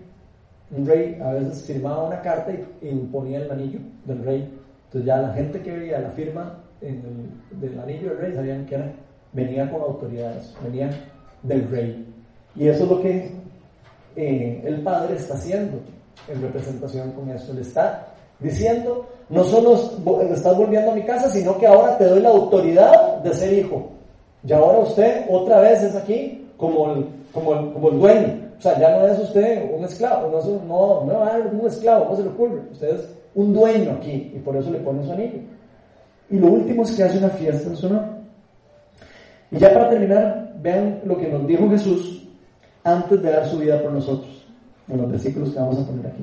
[0.70, 4.59] Un rey a veces firmaba una carta y, imponía el anillo del rey.
[4.86, 8.93] Entonces ya la gente que veía la firma del anillo del rey sabían que era,
[9.32, 10.90] venía con autoridades, venía
[11.43, 12.07] del rey.
[12.57, 13.30] Y eso es lo que
[14.16, 15.78] eh, el padre está haciendo
[16.28, 17.53] en representación con eso.
[17.53, 18.07] Le está
[18.38, 19.74] diciendo, no solo
[20.34, 23.90] estás volviendo a mi casa, sino que ahora te doy la autoridad de ser hijo.
[24.45, 28.43] Y ahora usted otra vez es aquí como el, como el, como el dueño.
[28.59, 32.07] O sea, ya no es usted un esclavo, no, es un, no, no un esclavo,
[32.11, 32.61] no se le ocurre.
[32.72, 35.40] Usted es un dueño aquí y por eso le pone su anillo.
[36.30, 38.11] Y lo último es que hace una fiesta en su nombre.
[39.51, 42.28] Y ya para terminar, vean lo que nos dijo Jesús
[42.84, 44.47] antes de dar su vida por nosotros
[44.88, 46.22] en los versículos que vamos a poner aquí.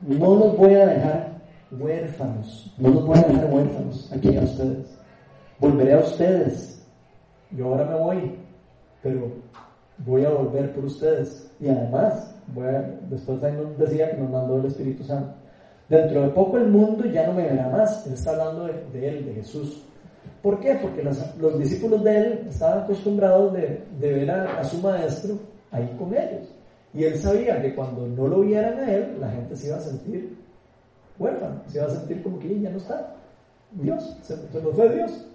[0.00, 1.40] No los voy a dejar
[1.72, 4.93] huérfanos, no los voy a dejar huérfanos aquí a ustedes.
[5.58, 6.86] Volveré a ustedes.
[7.50, 8.38] Yo ahora me voy,
[9.02, 9.32] pero
[9.98, 11.50] voy a volver por ustedes.
[11.60, 15.34] Y además, voy a, después ahí nos decía que nos mandó el Espíritu Santo.
[15.88, 18.06] Dentro de poco el mundo ya no me verá más.
[18.06, 19.84] Él está hablando de, él, de Jesús.
[20.42, 20.74] ¿Por qué?
[20.80, 25.38] Porque los, discípulos de él estaban acostumbrados de, ver a su maestro
[25.70, 26.48] ahí con ellos.
[26.94, 29.80] Y él sabía que cuando no lo vieran a él, la gente se iba a
[29.80, 30.38] sentir
[31.18, 33.16] huérfana, se iba a sentir como que ya no está.
[33.72, 35.26] Dios, se, nos fue Dios.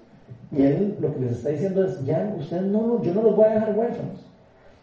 [0.52, 3.46] Y Él lo que les está diciendo es, ya, ustedes no, yo no los voy
[3.46, 4.26] a dejar huérfanos.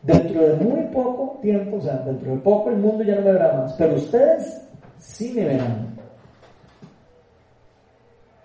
[0.03, 3.33] Dentro de muy poco tiempo, o sea, dentro de poco el mundo ya no me
[3.33, 4.63] verá más, pero ustedes
[4.99, 5.97] sí me verán.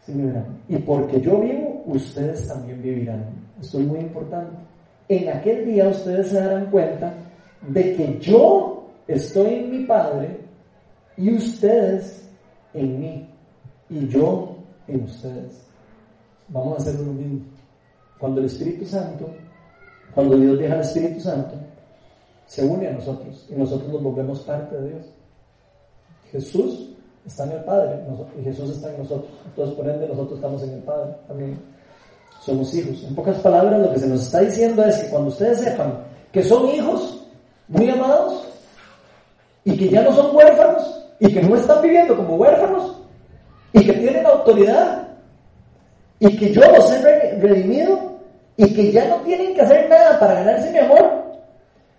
[0.06, 0.46] Sí me verán.
[0.68, 3.26] Y porque yo vivo, ustedes también vivirán.
[3.62, 4.56] Esto es muy importante.
[5.08, 7.14] En aquel día ustedes se darán cuenta
[7.68, 10.38] de que yo estoy en mi Padre
[11.18, 12.28] y ustedes
[12.74, 13.30] en mí
[13.90, 14.56] y yo
[14.88, 15.71] en ustedes.
[16.52, 17.42] Vamos a hacer lo mismo.
[18.20, 19.30] Cuando el Espíritu Santo,
[20.14, 21.56] cuando Dios deja al Espíritu Santo,
[22.46, 25.06] se une a nosotros y nosotros nos volvemos parte de Dios.
[26.32, 26.90] Jesús
[27.26, 28.00] está en el Padre
[28.40, 29.32] y Jesús está en nosotros.
[29.46, 31.60] Entonces, por ende, nosotros estamos en el Padre también.
[32.42, 33.04] Somos hijos.
[33.04, 36.44] En pocas palabras, lo que se nos está diciendo es que cuando ustedes sepan que
[36.44, 37.24] son hijos
[37.68, 38.48] muy amados
[39.64, 42.96] y que ya no son huérfanos y que no están viviendo como huérfanos
[43.74, 45.08] y que tienen autoridad
[46.22, 48.00] y que yo los he redimido
[48.56, 51.24] y que ya no tienen que hacer nada para ganarse mi amor,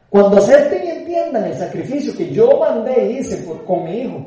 [0.08, 4.24] cuando acepten y entiendan el sacrificio que yo mandé y hice por, con mi hijo,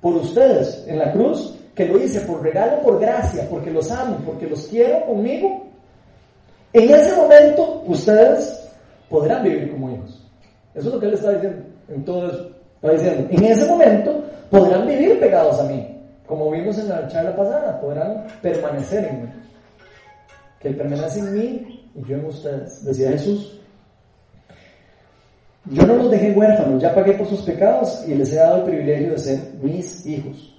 [0.00, 4.16] por ustedes en la cruz, que lo hice por regalo, por gracia, porque los amo,
[4.24, 5.66] porque los quiero conmigo,
[6.72, 8.66] en ese momento ustedes
[9.10, 10.26] podrán vivir como hijos.
[10.74, 11.62] Eso es lo que él está diciendo.
[11.88, 12.50] En todo eso.
[12.76, 15.93] Está diciendo, en ese momento podrán vivir pegados a mí.
[16.26, 19.28] Como vimos en la charla pasada, podrán permanecer en mí.
[20.58, 22.84] Que Él permanece en mí y yo en ustedes.
[22.84, 23.60] Decía Jesús,
[25.66, 28.62] yo no los dejé huérfanos, ya pagué por sus pecados y les he dado el
[28.64, 30.50] privilegio de ser mis hijos.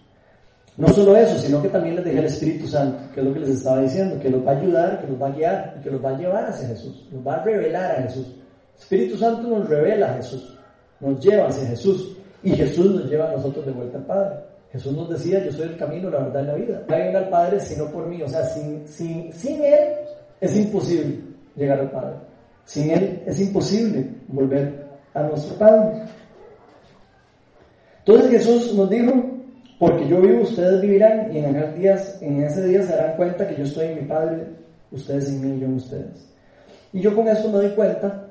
[0.77, 3.39] No solo eso, sino que también les dejé el Espíritu Santo, que es lo que
[3.39, 5.91] les estaba diciendo, que los va a ayudar, que los va a guiar y que
[5.91, 8.27] los va a llevar hacia Jesús, los va a revelar a Jesús.
[8.27, 10.57] El Espíritu Santo nos revela a Jesús,
[10.99, 14.35] nos lleva hacia Jesús y Jesús nos lleva a nosotros de vuelta al Padre.
[14.75, 16.83] Jesús nos decía, yo soy el camino, la verdad y la vida.
[16.89, 18.21] No hay al Padre sino por mí.
[18.21, 19.93] O sea, sin, sin, sin Él
[20.41, 21.17] es imposible
[21.55, 22.17] llegar al Padre.
[22.65, 26.03] Sin Él es imposible volver a nuestro Padre.
[27.99, 29.13] Entonces Jesús nos dijo,
[29.79, 33.55] porque yo vivo, ustedes vivirán y en, días, en ese día se darán cuenta que
[33.55, 34.45] yo estoy en mi Padre,
[34.91, 36.29] ustedes en mí y yo en ustedes.
[36.91, 38.27] Y yo con esto me doy cuenta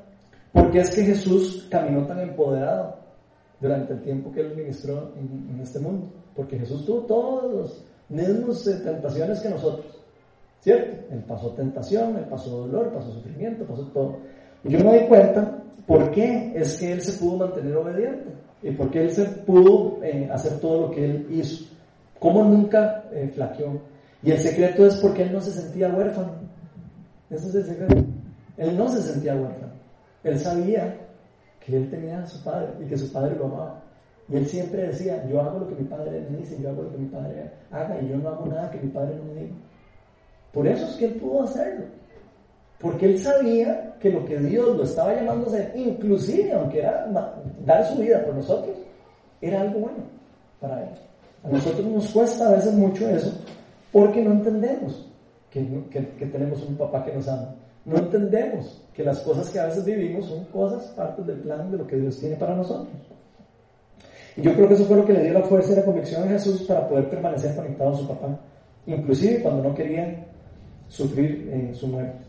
[0.52, 2.98] porque es que Jesús caminó tan empoderado
[3.62, 8.66] durante el tiempo que él ministró en este mundo porque Jesús tuvo todos los mismos
[8.66, 9.86] eh, tentaciones que nosotros,
[10.60, 11.14] ¿cierto?
[11.14, 14.16] Él pasó tentación, él pasó dolor, pasó sufrimiento, pasó todo.
[14.64, 18.32] Yo me doy cuenta por qué es que él se pudo mantener obediente
[18.62, 21.64] y por qué él se pudo eh, hacer todo lo que él hizo,
[22.18, 23.80] cómo nunca eh, flaqueó.
[24.22, 26.32] Y el secreto es porque él no se sentía huérfano.
[27.28, 28.04] Ese es el secreto.
[28.56, 29.72] Él no se sentía huérfano.
[30.22, 30.96] Él sabía
[31.60, 33.83] que él tenía a su padre y que su padre lo amaba.
[34.28, 36.92] Y él siempre decía, yo hago lo que mi padre me dice, yo hago lo
[36.92, 39.54] que mi padre haga y yo no hago nada que mi padre no me diga.
[40.52, 41.84] Por eso es que él pudo hacerlo.
[42.78, 47.06] Porque él sabía que lo que Dios lo estaba llamando a hacer, inclusive aunque era
[47.64, 48.76] dar su vida por nosotros,
[49.40, 50.04] era algo bueno
[50.60, 50.90] para él.
[51.44, 53.32] A nosotros nos cuesta a veces mucho eso
[53.92, 55.06] porque no entendemos
[55.50, 57.54] que, que tenemos un papá que nos ama.
[57.84, 61.78] No entendemos que las cosas que a veces vivimos son cosas, partes del plan de
[61.78, 62.88] lo que Dios tiene para nosotros.
[64.36, 66.32] Yo creo que eso fue lo que le dio la fuerza y la convicción a
[66.32, 68.40] Jesús para poder permanecer conectado a su papá,
[68.86, 70.26] inclusive cuando no quería
[70.88, 72.24] sufrir eh, su muerte.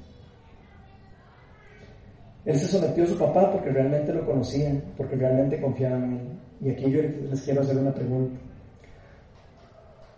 [2.46, 6.40] Él se sometió a su papá porque realmente lo conocía, porque realmente confiaba en él.
[6.62, 8.40] Y aquí yo les quiero hacer una pregunta.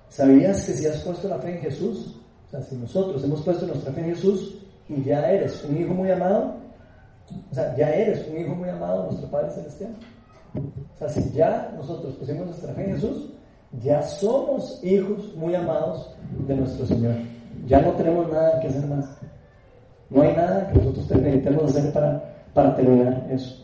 [0.09, 3.65] ¿Sabías que si has puesto la fe en Jesús, o sea, si nosotros hemos puesto
[3.65, 6.55] nuestra fe en Jesús y ya eres un hijo muy amado,
[7.51, 9.95] o sea, ya eres un hijo muy amado de nuestro Padre Celestial?
[10.57, 13.29] O sea, si ya nosotros pusimos nuestra fe en Jesús,
[13.81, 16.15] ya somos hijos muy amados
[16.47, 17.15] de nuestro Señor.
[17.65, 19.05] Ya no tenemos nada que hacer más.
[20.09, 23.63] No hay nada que nosotros necesitemos hacer para, para terminar eso.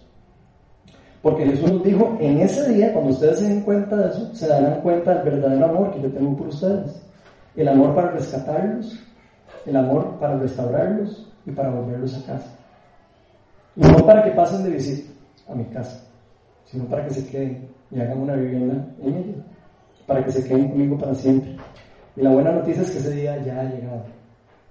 [1.21, 4.47] Porque Jesús nos dijo, en ese día, cuando ustedes se den cuenta de eso, se
[4.47, 7.01] darán cuenta del verdadero amor que yo tengo por ustedes.
[7.55, 8.99] El amor para rescatarlos,
[9.65, 12.55] el amor para restaurarlos y para volverlos a casa.
[13.77, 15.11] Y no para que pasen de visita
[15.47, 16.03] a mi casa
[16.73, 19.45] sino para que se queden y hagan una vivienda en ella,
[20.07, 21.55] para que se queden conmigo para siempre.
[22.15, 24.03] Y la buena noticia es que ese día ya ha llegado,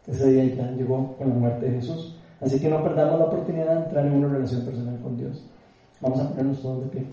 [0.08, 2.16] ese día ya llegó con la muerte de Jesús.
[2.40, 5.44] Así que no perdamos la oportunidad de entrar en una relación personal con Dios.
[6.00, 7.06] Vamos a ponernos todos de pie.